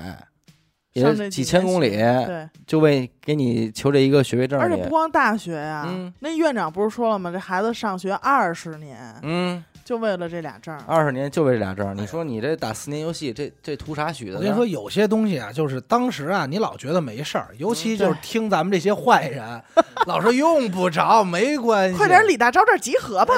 [0.92, 7.30] 也上这是几千公里，对，就为给你求这一个学位证而且不，光大学呀嗯，那院长不是说了吗？
[7.30, 10.80] 这孩子上学二十年，嗯，就为了这俩证儿。
[10.86, 11.92] 二十年就为这俩证儿。
[11.92, 14.38] 你说你这打四年游戏，这这图啥许的呢？
[14.38, 19.62] 我跟你说，有些东西啊，就是当时啊，你老觉得没事儿，尤其嗯就是听咱们这些坏人，
[20.06, 23.34] 老说用不着，没关系，快点，李大钊这儿集合吧！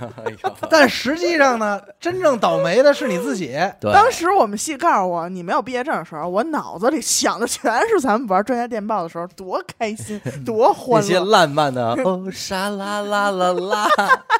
[0.70, 3.52] 但实际上呢，真正倒霉的是你自己。
[3.78, 11.32] 对，当时我们系告诉我你没有毕业证的时候，我脑子里想的全是咱们玩专家电报的时候多开心， 多欢乐那些。
[11.32, 13.86] 烂漫的哦沙啦啦啦啦，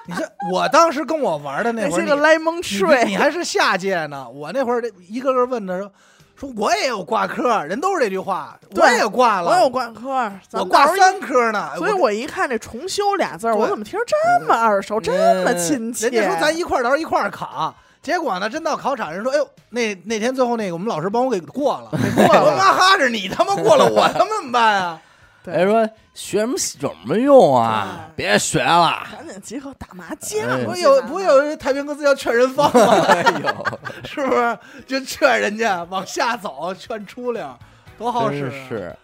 [0.07, 5.91] 你这，我当时跟我玩的那会儿，你那些个你睡，你还是下届呢，我那会儿一个个问他说，
[6.37, 15.13] 说我也有挂科，人都是这句话，我也挂了，我有挂科，我挂三科呢，所以我一看这“重修”俩字儿，我怎么听着这么耳熟，这
[15.45, 16.09] 么亲切？
[16.09, 25.01] 人家说咱一块儿到时候一块儿考，结果呢，真到考场，人说，哎呦，那那天最后那个我们老师帮我给过了，过 了我妈哈着你他妈过了，我他妈怎么办啊？
[25.45, 28.09] 对哎，说学什么有什么用啊？
[28.15, 29.07] 别学了。
[29.11, 30.49] 赶紧集合打麻将。
[30.49, 32.93] 哎不有不有一太平歌词要劝人放吗？
[33.09, 33.67] 哎呦，
[34.05, 34.59] 是不是？
[34.87, 37.45] 就劝人家往下走，劝出溜，
[37.99, 38.51] 多好使！
[38.69, 38.97] 是，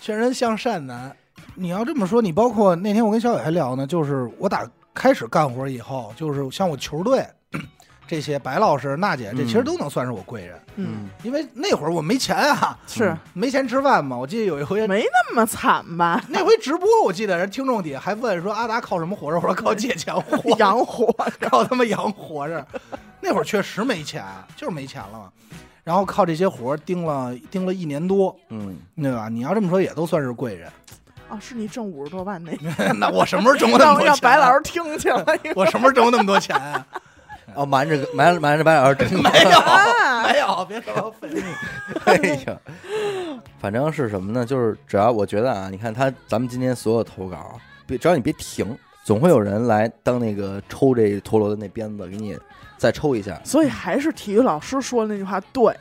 [0.00, 1.14] 劝人向善难。
[1.54, 7.24] 你要这么说，你包括那天我跟小伟还聊呢，就是我打开始干活以后，就是像我球队
[8.06, 14.16] 这些白老师、娜姐，这其实都能算是我贵人，嗯，因为那会儿我没钱啊， 是没钱吃饭嘛。
[14.16, 16.22] 我记得有一回，没那么惨吧？
[16.28, 19.36] 那回直播，我记得人听众底下还问说阿达靠什么活着？
[19.36, 21.06] 我说靠借钱活， 养活
[21.40, 22.66] 靠他妈养活着。
[23.20, 24.22] 那会儿确实没钱，
[24.54, 25.30] 就是没钱了嘛。
[25.82, 29.28] 然后靠这些活盯了盯了一年多，嗯，对吧？
[29.30, 30.70] 你要这么说，也都算是贵人。
[31.30, 32.52] 哦，是你挣五十多万那
[32.92, 34.06] 那我什么时候挣过那么让多钱？
[34.06, 35.24] 让白老师听去了，
[35.54, 36.86] 我什么时候挣过那么多钱啊？
[37.54, 42.12] 哦，瞒着瞒瞒着白老师真 没有，啊 没有，别说废话。
[42.12, 42.14] 哎
[42.46, 42.58] 呀，
[43.58, 44.44] 反正是什么呢？
[44.44, 52.36] 就是只要我觉得啊，你看他咱们今天所有投稿，别只要你别停，总会有人来当那个抽这陀螺的那鞭子，给你
[52.78, 53.38] 再抽一下。
[53.44, 55.76] 所以还是体育老师说的那句话对，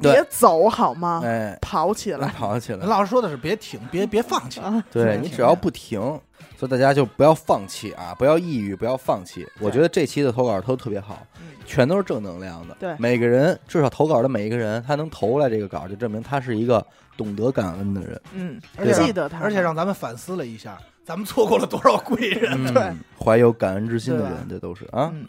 [0.00, 1.22] 别走好吗？
[1.24, 2.28] 哎，跑起来。
[2.28, 2.86] 跑起来。
[2.86, 4.60] 老师说的是别停，别别放弃。
[4.60, 6.20] 啊，对你只要不停，
[6.58, 9.46] 所以大家就不要放弃啊，不要抑郁，不要放弃。
[9.60, 12.76] 我觉得这期的投稿都特别好，嗯全都是正能量的。
[12.80, 16.84] 对每个人至少投稿的每一个人，他能投来这个稿，就证明他是一个
[17.16, 18.20] 懂得感恩的人。
[18.32, 22.52] 嗯，而且记得他，而且让咱们反思了一下，咱们错过了多少贵人。
[22.66, 22.92] 嗯对，
[23.24, 25.12] 怀有感恩之心的人，这都是啊。
[25.14, 25.26] 嗯，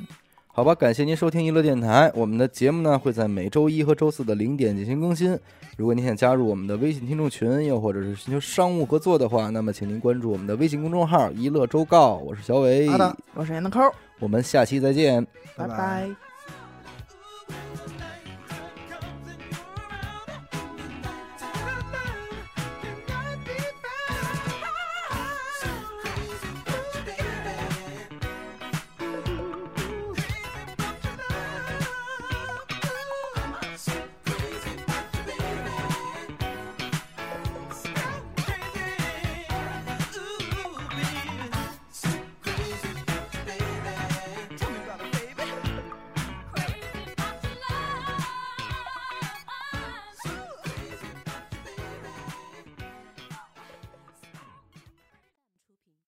[0.60, 2.12] 好吧，感谢您收听娱乐电台。
[2.14, 5.40] 我们的节目呢会在每周一和周四的零点进行更新。
[5.78, 12.16] 如果您想加入我们的微信听众群，又或者是寻求商务合作的话，那么请您关注我们的微信公众号“一乐周告”。
[12.28, 12.90] 我是小伟
[13.36, 13.80] 我是闫德抠，
[14.20, 15.26] 我们下期再见。
[15.56, 16.29] 拜拜拜拜